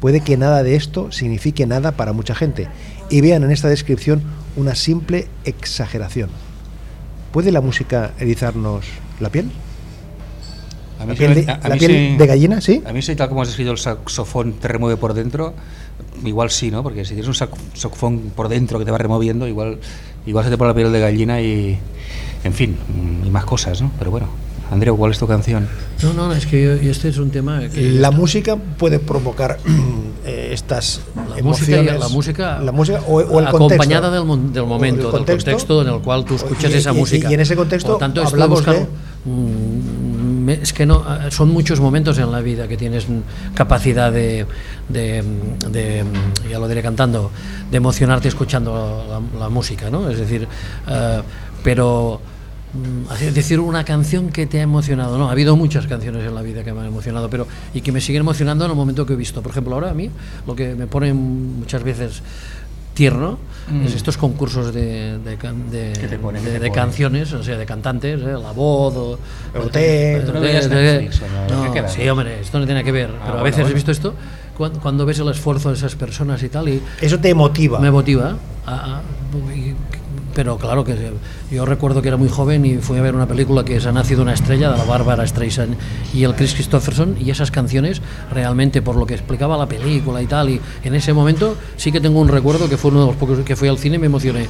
Puede 0.00 0.20
que 0.20 0.36
nada 0.38 0.62
de 0.62 0.74
esto 0.74 1.12
signifique 1.12 1.66
nada 1.66 1.92
para 1.92 2.12
mucha 2.12 2.34
gente 2.34 2.68
y 3.10 3.20
vean 3.20 3.42
en 3.42 3.50
esta 3.50 3.68
descripción 3.68 4.22
una 4.56 4.74
simple 4.74 5.28
exageración. 5.44 6.30
¿Puede 7.32 7.52
la 7.52 7.60
música 7.60 8.12
erizarnos 8.18 8.86
la 9.20 9.28
piel? 9.28 9.50
A 10.98 11.04
¿La 11.04 11.12
mí 11.12 11.14
piel 11.18 11.34
sí- 11.34 11.40
de, 11.42 11.50
a- 11.52 11.54
a 11.54 11.68
la 11.68 11.74
mí 11.74 11.78
piel 11.78 11.90
sí- 11.92 12.16
de 12.16 12.26
gallina, 12.26 12.60
sí? 12.60 12.82
A 12.86 12.92
mí 12.92 13.02
sí, 13.02 13.14
tal 13.16 13.28
como 13.28 13.42
has 13.42 13.48
descrito 13.48 13.70
el 13.70 13.78
saxofón 13.78 14.54
te 14.54 14.68
remueve 14.68 14.96
por 14.96 15.14
dentro, 15.14 15.54
igual 16.24 16.50
sí, 16.50 16.70
¿no? 16.70 16.82
Porque 16.82 17.04
si 17.04 17.10
tienes 17.14 17.28
un 17.28 17.34
saxofón 17.34 18.32
por 18.34 18.48
dentro 18.48 18.78
que 18.78 18.84
te 18.84 18.90
va 18.90 18.98
removiendo, 18.98 19.46
igual, 19.46 19.78
igual 20.26 20.44
se 20.44 20.50
te 20.50 20.58
pone 20.58 20.70
la 20.70 20.74
piel 20.74 20.92
de 20.92 21.00
gallina 21.00 21.40
y, 21.40 21.78
en 22.44 22.52
fin, 22.52 22.76
y 23.24 23.30
más 23.30 23.44
cosas, 23.44 23.80
¿no? 23.80 23.92
Pero 23.98 24.10
bueno, 24.10 24.26
Andreu, 24.70 24.96
¿cuál 24.96 25.12
es 25.12 25.18
tu 25.18 25.26
canción? 25.26 25.68
No, 26.02 26.12
no, 26.12 26.32
es 26.32 26.46
que 26.46 26.62
yo- 26.64 26.90
este 26.90 27.08
es 27.08 27.18
un 27.18 27.30
tema 27.30 27.60
que... 27.68 27.80
La 27.92 28.10
música 28.10 28.56
puede 28.56 28.98
provocar 28.98 29.58
eh, 30.26 30.50
estas 30.52 31.00
La 31.16 31.42
música, 31.42 31.76
emociones. 31.78 32.00
la 32.00 32.08
música, 32.08 32.60
la 32.60 32.72
música 32.72 33.00
o, 33.06 33.14
o 33.20 33.38
el 33.40 33.46
acompañada 33.46 34.08
contexto. 34.10 34.36
del, 34.36 34.52
del 34.52 34.66
momento, 34.66 35.02
del 35.04 35.10
contexto 35.24 35.82
en 35.82 35.88
el 35.88 36.00
cual 36.00 36.24
tú 36.24 36.34
escuchas 36.34 36.70
Y- 36.72 36.74
esa 36.76 36.92
y- 36.92 36.96
música. 36.96 37.30
y 37.30 37.34
en 37.34 37.40
ese 37.40 37.56
contexto 37.56 37.92
Por 37.92 37.98
tanto, 38.00 38.22
hablamos 38.26 38.64
de- 38.66 38.86
es 40.50 40.72
que 40.72 40.86
no, 40.86 41.00
eh, 41.00 41.30
son 41.30 41.50
muchos 41.50 41.80
momentos 41.80 42.18
en 42.18 42.30
la 42.30 42.40
vida 42.40 42.68
que 42.68 42.76
tienes 42.76 43.06
capacidad 43.54 44.12
de, 44.12 44.46
de, 44.88 46.04
ya 46.50 46.58
lo 46.58 46.68
diré 46.68 46.82
cantando, 46.82 47.30
de 47.70 47.76
emocionarte 47.76 48.28
escuchando 48.28 49.22
la, 49.38 49.48
música, 49.48 49.90
¿no? 49.90 50.08
Es 50.10 50.18
decir, 50.18 50.46
eh, 50.86 51.22
pero 51.62 52.20
mm, 52.72 53.32
decir 53.34 53.60
una 53.60 53.84
canción 53.84 54.30
que 54.30 54.46
te 54.46 54.60
ha 54.60 54.62
emocionado, 54.62 55.18
no, 55.18 55.28
ha 55.28 55.32
habido 55.32 55.56
muchas 55.56 55.86
canciones 55.86 56.26
en 56.26 56.34
la 56.34 56.42
vida 56.42 56.64
que 56.64 56.72
me 56.72 56.80
han 56.80 56.86
emocionado, 56.86 57.28
pero 57.30 57.46
y 57.74 57.80
que 57.80 57.92
me 57.92 58.00
siguen 58.00 58.20
emocionando 58.20 58.64
en 58.64 58.70
el 58.70 58.76
momento 58.76 59.06
que 59.06 59.14
he 59.14 59.16
visto. 59.16 59.42
Por 59.42 59.52
ejemplo, 59.52 59.74
ahora 59.74 59.90
a 59.90 59.94
mí 59.94 60.10
lo 60.46 60.54
que 60.54 60.74
me 60.74 60.86
pone 60.86 61.12
muchas 61.12 61.82
veces 61.82 62.22
tierno 62.98 63.38
es 63.84 63.94
estos 63.94 64.16
concursos 64.16 64.72
de, 64.74 65.18
de, 65.18 65.36
can- 65.36 65.70
de- 65.70 65.92
¿Qué 65.92 66.08
te 66.08 66.18
pone? 66.18 66.40
de- 66.40 66.44
¿Qué 66.46 66.52
te 66.54 66.58
de 66.64 66.68
pone? 66.70 66.80
canciones, 66.80 67.32
o 67.34 67.42
sea, 67.44 67.56
de 67.58 67.64
cantantes, 67.66 68.18
¿eh? 68.20 68.32
la 68.42 68.50
voz 68.52 68.94
o... 68.96 69.18
Sí, 71.88 72.08
hombre, 72.08 72.40
esto 72.40 72.58
no 72.58 72.64
tiene 72.66 72.82
que 72.82 72.90
ver, 72.92 73.10
pero 73.24 73.38
a 73.38 73.42
veces 73.42 73.60
bueno. 73.60 73.70
he 73.70 73.74
visto 73.74 73.92
esto 73.92 74.14
cuando, 74.56 74.80
cuando 74.80 75.06
ves 75.06 75.18
el 75.20 75.28
esfuerzo 75.28 75.68
de 75.68 75.76
esas 75.76 75.94
personas 75.94 76.42
y 76.42 76.48
tal 76.48 76.68
y 76.68 76.82
Eso 77.00 77.18
te 77.20 77.34
motiva. 77.34 77.78
me 77.78 77.90
motiva. 77.90 78.36
a- 78.66 78.96
a- 78.96 79.02
y- 79.54 79.74
pero 80.38 80.56
claro 80.56 80.84
que 80.84 80.94
yo 81.50 81.66
recuerdo 81.66 82.00
que 82.00 82.06
era 82.06 82.16
muy 82.16 82.28
joven 82.28 82.64
y 82.64 82.76
fui 82.76 82.96
a 82.96 83.02
ver 83.02 83.16
una 83.16 83.26
película 83.26 83.64
que 83.64 83.74
es 83.74 83.86
Ha 83.86 83.90
nacido 83.90 84.22
una 84.22 84.34
estrella 84.34 84.70
de 84.70 84.78
la 84.78 84.84
Bárbara 84.84 85.26
Streisand 85.26 85.76
y 86.14 86.22
el 86.22 86.36
Chris 86.36 86.54
Christopherson 86.54 87.16
y 87.18 87.32
esas 87.32 87.50
canciones 87.50 88.00
realmente 88.30 88.80
por 88.80 88.94
lo 88.94 89.04
que 89.04 89.14
explicaba 89.14 89.56
la 89.56 89.66
película 89.66 90.22
y 90.22 90.26
tal 90.26 90.50
y 90.50 90.60
en 90.84 90.94
ese 90.94 91.12
momento 91.12 91.56
sí 91.76 91.90
que 91.90 92.00
tengo 92.00 92.20
un 92.20 92.28
recuerdo 92.28 92.68
que 92.68 92.76
fue 92.76 92.92
uno 92.92 93.00
de 93.00 93.06
los 93.08 93.16
pocos 93.16 93.40
que 93.40 93.56
fui 93.56 93.66
al 93.66 93.78
cine 93.78 93.96
y 93.96 93.98
me 93.98 94.06
emocioné. 94.06 94.46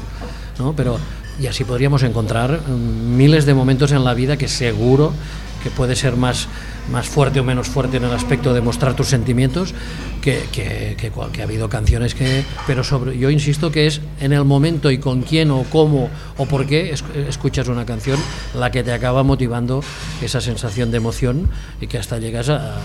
¿no? 0.59 0.75
Pero 0.75 0.99
y 1.41 1.47
así 1.47 1.65
podríamos 1.65 2.03
encontrar 2.03 2.61
mm, 2.69 3.17
miles 3.17 3.47
de 3.47 3.55
momentos 3.55 3.91
en 3.93 4.05
la 4.05 4.13
vida 4.13 4.37
que 4.37 4.47
seguro 4.47 5.15
que 5.63 5.71
puede 5.71 5.97
ser 5.97 6.17
más, 6.17 6.47
más 6.93 7.07
fuerte 7.09 7.41
o 7.41 7.45
menos 7.45 7.69
fuerte 7.69 7.97
en 7.97 8.05
el 8.05 8.13
aspecto 8.13 8.55
de 8.55 8.61
mostrar 8.61 8.95
tus 8.95 9.09
sentimientos, 9.09 9.75
que, 10.23 10.45
que, 10.53 10.97
que 10.97 11.41
ha 11.41 11.45
habido 11.45 11.69
canciones 11.69 12.15
que... 12.15 12.45
Pero 12.67 12.85
sobre, 12.85 13.19
yo 13.19 13.31
insisto 13.31 13.71
que 13.73 13.87
es 13.87 14.01
en 14.21 14.33
el 14.33 14.45
momento 14.45 14.91
y 14.91 14.99
con 14.99 15.23
quién 15.23 15.51
o 15.51 15.65
cómo 15.71 16.11
o 16.37 16.47
por 16.47 16.67
qué 16.67 16.93
es- 16.93 17.05
escuchas 17.29 17.69
una 17.69 17.85
canción 17.87 18.19
la 18.55 18.71
que 18.71 18.83
te 18.85 18.93
acaba 18.93 19.23
motivando 19.23 19.83
esa 20.23 20.41
sensación 20.41 20.91
de 20.91 20.99
emoción 20.99 21.49
y 21.81 21.87
que 21.87 21.99
hasta 21.99 22.19
llegas 22.19 22.49
a, 22.49 22.77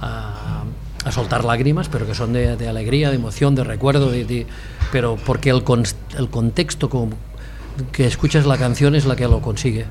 a- 0.00 0.64
soltar 1.12 1.44
lágrimas, 1.44 1.88
pero 1.90 2.06
que 2.06 2.14
son 2.14 2.32
de, 2.32 2.48
alegría, 2.68 3.10
de 3.10 3.16
emoción, 3.16 3.54
de 3.54 3.62
recuerdo, 3.64 4.10
pero 4.90 5.16
porque 5.16 5.50
el, 5.50 5.62
cons- 5.62 5.94
el 6.16 6.30
contexto 6.30 6.88
con 6.88 7.14
que 7.92 8.06
escuchas 8.06 8.46
la 8.46 8.56
canción 8.56 8.94
es 8.94 9.04
la 9.04 9.14
que 9.14 9.24
lo 9.28 9.40
consigue. 9.42 9.84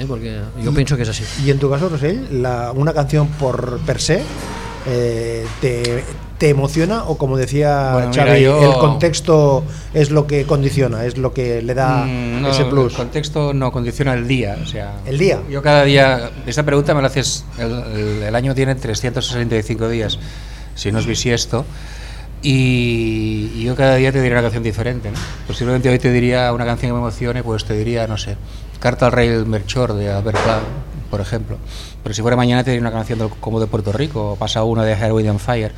¿Eh? 0.00 0.04
Porque 0.08 0.40
yo 0.62 0.72
pienso 0.74 0.96
que 0.96 1.02
es 1.02 1.08
así. 1.08 1.24
Y 1.44 1.50
en 1.50 1.58
tu 1.58 1.70
caso, 1.70 1.88
Rosell, 1.88 2.42
la, 2.42 2.72
una 2.72 2.92
canción 2.92 3.28
por 3.28 3.78
per 3.80 4.00
se 4.00 4.22
eh, 4.86 5.44
te, 5.60 6.04
te 6.38 6.48
emociona 6.50 7.04
o 7.04 7.18
como 7.18 7.36
decía 7.36 7.90
Bueno, 7.94 8.10
mira, 8.10 8.24
Xavi, 8.26 8.42
yo- 8.42 8.72
el 8.72 8.78
contexto 8.78 9.64
es 9.92 10.10
lo 10.10 10.26
que 10.26 10.44
condiciona, 10.46 11.04
es 11.04 11.18
lo 11.18 11.34
que 11.34 11.60
le 11.62 11.74
da 11.74 12.04
Mm, 12.06 12.42
no, 12.42 12.48
ese 12.50 12.64
plus. 12.64 12.92
El 12.92 12.96
contexto 12.98 13.52
no 13.52 13.70
condiciona 13.72 14.14
el 14.14 14.26
día. 14.28 14.56
O 14.62 14.66
sea, 14.66 14.94
¿El 15.04 15.18
día? 15.18 15.40
Yo 15.50 15.62
cada 15.62 15.82
día, 15.84 16.30
esta 16.46 16.62
pregunta 16.62 16.94
me 16.94 17.02
la 17.02 17.08
haces, 17.08 17.44
el, 17.58 17.72
el- 17.72 18.22
el 18.22 18.34
año 18.34 18.54
tiene 18.54 18.74
365 18.76 19.88
días, 19.88 20.18
si 20.74 20.92
no 20.92 21.00
es 21.00 21.06
bisiesto, 21.06 21.64
y, 22.40 23.50
y 23.56 23.64
yo 23.64 23.74
cada 23.74 23.96
día 23.96 24.12
te 24.12 24.18
diría 24.20 24.34
una 24.34 24.42
canción 24.42 24.62
diferente. 24.62 25.10
¿no? 25.10 25.18
Posiblemente 25.46 25.88
hoy 25.88 25.98
te 25.98 26.12
diría 26.12 26.52
una 26.52 26.64
canción 26.64 26.90
que 26.90 26.92
me 26.94 26.98
emocione, 27.00 27.42
pues 27.42 27.64
te 27.64 27.74
diría, 27.74 28.06
no 28.06 28.16
sé, 28.16 28.36
Carta 28.80 29.06
al 29.06 29.12
Rey 29.12 29.28
del 29.28 29.46
Melchor 29.46 29.94
de 29.94 30.10
Albert 30.10 30.38
por 31.10 31.20
ejemplo. 31.20 31.58
Pero 32.02 32.14
si 32.14 32.22
fuera 32.22 32.36
mañana 32.36 32.64
te 32.64 32.70
diría 32.70 32.82
una 32.82 32.92
canción 32.92 33.28
como 33.40 33.60
de 33.60 33.66
Puerto 33.66 33.92
Rico, 33.92 34.32
o 34.32 34.36
pasa 34.36 34.62
una 34.64 34.84
de 34.84 34.92
Heroin 34.92 35.28
and 35.28 35.38
Fire. 35.38 35.72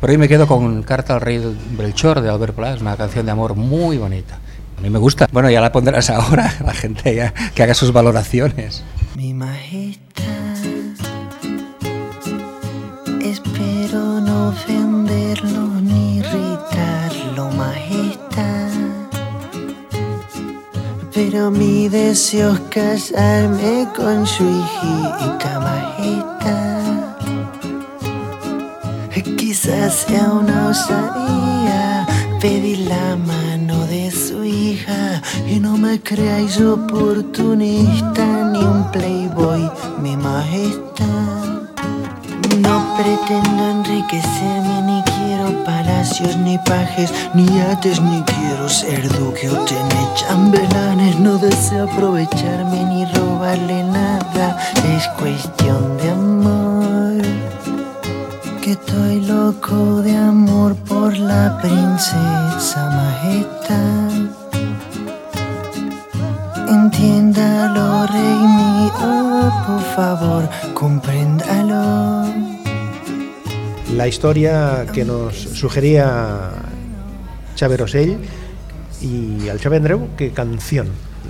Pero 0.00 0.12
hoy 0.12 0.18
me 0.18 0.28
quedo 0.28 0.46
con 0.46 0.82
Carta 0.82 1.14
al 1.14 1.20
Rey 1.20 1.38
del 1.38 1.56
Melchor 1.76 2.20
de 2.20 2.30
Albert 2.30 2.54
Pla, 2.54 2.74
es 2.74 2.80
una 2.80 2.96
canción 2.96 3.26
de 3.26 3.32
amor 3.32 3.54
muy 3.54 3.98
bonita. 3.98 4.38
A 4.78 4.80
mí 4.80 4.90
me 4.90 4.98
gusta. 4.98 5.28
Bueno, 5.32 5.50
ya 5.50 5.60
la 5.60 5.72
pondrás 5.72 6.10
ahora, 6.10 6.52
la 6.64 6.74
gente 6.74 7.32
que 7.54 7.62
haga 7.62 7.74
sus 7.74 7.92
valoraciones. 7.92 8.84
Mi 9.16 9.32
majestad, 9.32 10.24
espero 13.22 14.20
no 14.20 14.48
ofenderlo 14.48 14.83
Pero 21.14 21.48
mi 21.48 21.88
deseo 21.88 22.54
es 22.54 22.60
casarme 22.70 23.86
con 23.96 24.26
su 24.26 24.42
hijita 24.42 25.60
majita. 25.60 27.16
Quizás 29.36 29.94
sea 29.94 30.32
una 30.32 30.70
osadía 30.70 32.06
pedir 32.40 32.80
la 32.88 33.16
mano 33.16 33.86
de 33.86 34.10
su 34.10 34.42
hija 34.42 35.22
y 35.46 35.60
no 35.60 35.76
me 35.76 36.00
creáis 36.00 36.60
oportunista 36.60 38.50
ni 38.52 38.58
un 38.58 38.90
playboy, 38.90 39.70
mi 40.02 40.16
majestad. 40.16 41.62
No 42.58 42.96
pretendo 42.96 43.70
enriquecerme, 43.70 44.82
ni 44.82 45.13
quiero 45.34 45.64
palacios, 45.64 46.36
ni 46.36 46.58
pajes, 46.58 47.12
ni 47.34 47.46
yates, 47.46 48.00
ni 48.00 48.22
quiero 48.22 48.68
ser 48.68 49.08
duque 49.08 49.50
o 49.50 49.56
tener 49.64 50.14
chambelanes. 50.14 51.18
No 51.18 51.38
deseo 51.38 51.84
aprovecharme 51.84 52.84
ni 52.84 53.04
robarle 53.06 53.82
nada, 53.84 54.56
es 54.94 55.06
cuestión 55.18 55.96
de 55.98 56.10
amor. 56.10 57.22
Que 58.62 58.72
estoy 58.72 59.20
loco 59.22 60.02
de 60.02 60.16
amor 60.16 60.76
por 60.88 61.16
la 61.16 61.58
princesa 61.60 62.90
majestad. 62.90 64.10
Entiéndalo, 66.68 68.06
rey 68.06 68.38
mío, 68.60 69.52
por 69.66 69.82
favor, 69.96 70.48
compréndalo. 70.74 72.43
La 73.96 74.08
historia 74.08 74.86
que 74.92 75.04
nos 75.04 75.36
sugería 75.36 76.50
Xavier 77.56 77.80
Rosell 77.80 78.18
y 79.00 79.48
al 79.48 79.60
Xavier 79.60 79.82
Andreu, 79.82 80.08
¿qué 80.16 80.30
canción 80.30 80.88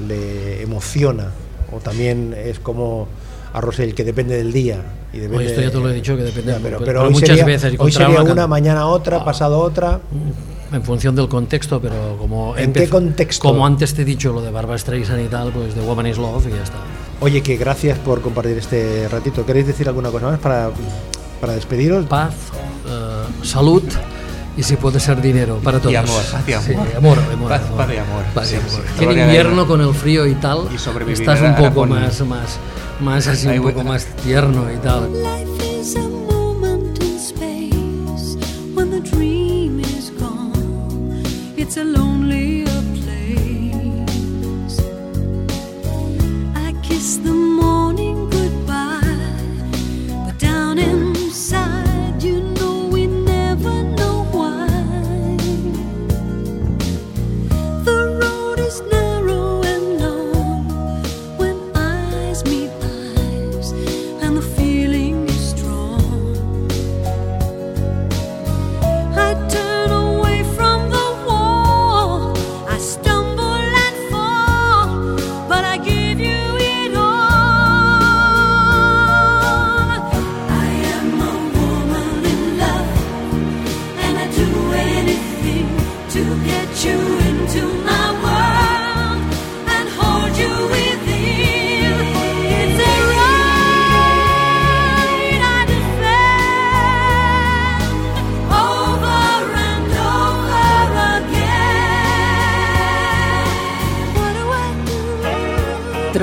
le 0.09 0.63
emociona? 0.63 1.31
O 1.73 1.81
también 1.81 2.35
es 2.35 2.61
como 2.61 3.07
a 3.53 3.61
Rosell, 3.61 3.95
que 3.95 4.03
depende 4.03 4.37
del 4.37 4.51
día. 4.51 4.79
Y 5.13 5.19
depende, 5.19 5.39
Oye, 5.39 5.47
esto 5.49 5.61
ya 5.61 5.71
te 5.71 5.79
lo 5.79 5.91
he 5.91 5.95
dicho, 5.95 6.17
que 6.17 6.23
depende 6.23 6.53
Ya, 6.53 6.59
pero, 6.63 6.79
pero 6.79 6.87
pero 6.87 7.03
hoy 7.03 7.13
muchas 7.13 7.29
sería, 7.29 7.45
veces 7.45 7.75
hoy 7.79 7.93
sería 7.93 8.23
una 8.23 8.33
una, 8.33 8.47
mañana 8.47 8.87
otra, 8.87 9.23
pasado 9.23 9.61
otra. 9.61 10.01
en 10.73 10.83
función 10.83 11.15
del 11.15 11.29
contexto, 11.29 11.81
pero 11.83 12.17
como 12.19 12.57
¿En 12.57 12.73
qué 12.73 12.89
contexto? 12.89 13.47
Como 13.47 13.67
antes 13.67 13.93
te 13.93 14.03
he 14.03 14.05
dicho 14.07 14.33
lo 14.33 14.41
de 14.41 14.51
Barbara 14.51 14.79
Streisand 14.79 15.23
y 15.23 15.29
tal, 15.29 15.53
pues 15.53 15.75
The 15.75 15.83
Woman 15.83 16.07
is 16.07 16.17
Love 16.17 16.47
y 16.47 16.51
ya 16.51 16.63
está. 16.63 16.79
Oye, 17.21 17.43
que 17.43 17.57
gracias 17.59 17.99
por 17.99 18.23
compartir 18.23 18.57
este 18.57 19.07
ratito. 19.09 19.45
¿Queréis 19.45 19.67
decir 19.67 19.87
alguna 19.87 20.11
cosa 20.11 20.27
más 20.27 20.41
para, 20.41 20.71
para 21.45 21.57
despediros? 21.57 22.07
Paz, 22.07 22.33
eh, 22.89 23.25
salud 23.43 23.83
y 24.57 24.63
si 24.63 24.77
puede 24.77 24.99
ser 24.99 25.21
dinero 25.21 25.57
para 25.63 25.79
todos. 25.79 25.93
Y 25.93 25.97
amor, 25.97 26.23
paz 26.33 26.49
y 26.49 26.53
amor. 26.55 26.65
Sí, 26.67 26.97
amor, 26.97 27.19
amor, 27.33 27.49
Paz- 27.51 27.63
amor. 27.67 27.77
paz 27.77 27.89
y 27.93 27.97
amor. 27.99 28.25
Paz 28.35 28.47
y 28.47 28.49
Sí, 28.49 28.57
amor. 28.57 28.71
sí. 28.71 28.99
Que 28.99 29.05
en 29.13 29.19
invierno 29.27 29.67
con 29.67 29.81
el 29.83 29.93
frío 29.95 30.27
y 30.27 30.35
tal, 30.37 30.61
Y 30.73 31.13
estás 31.13 31.41
un 31.43 31.55
poco 31.57 31.85
más, 31.87 32.19
más, 32.23 32.59
más 33.01 33.27
así, 33.27 33.47
un 33.49 33.63
poco 33.63 33.85
más 33.85 34.07
tierno 34.25 34.73
y 34.73 34.77
tal. 34.79 35.11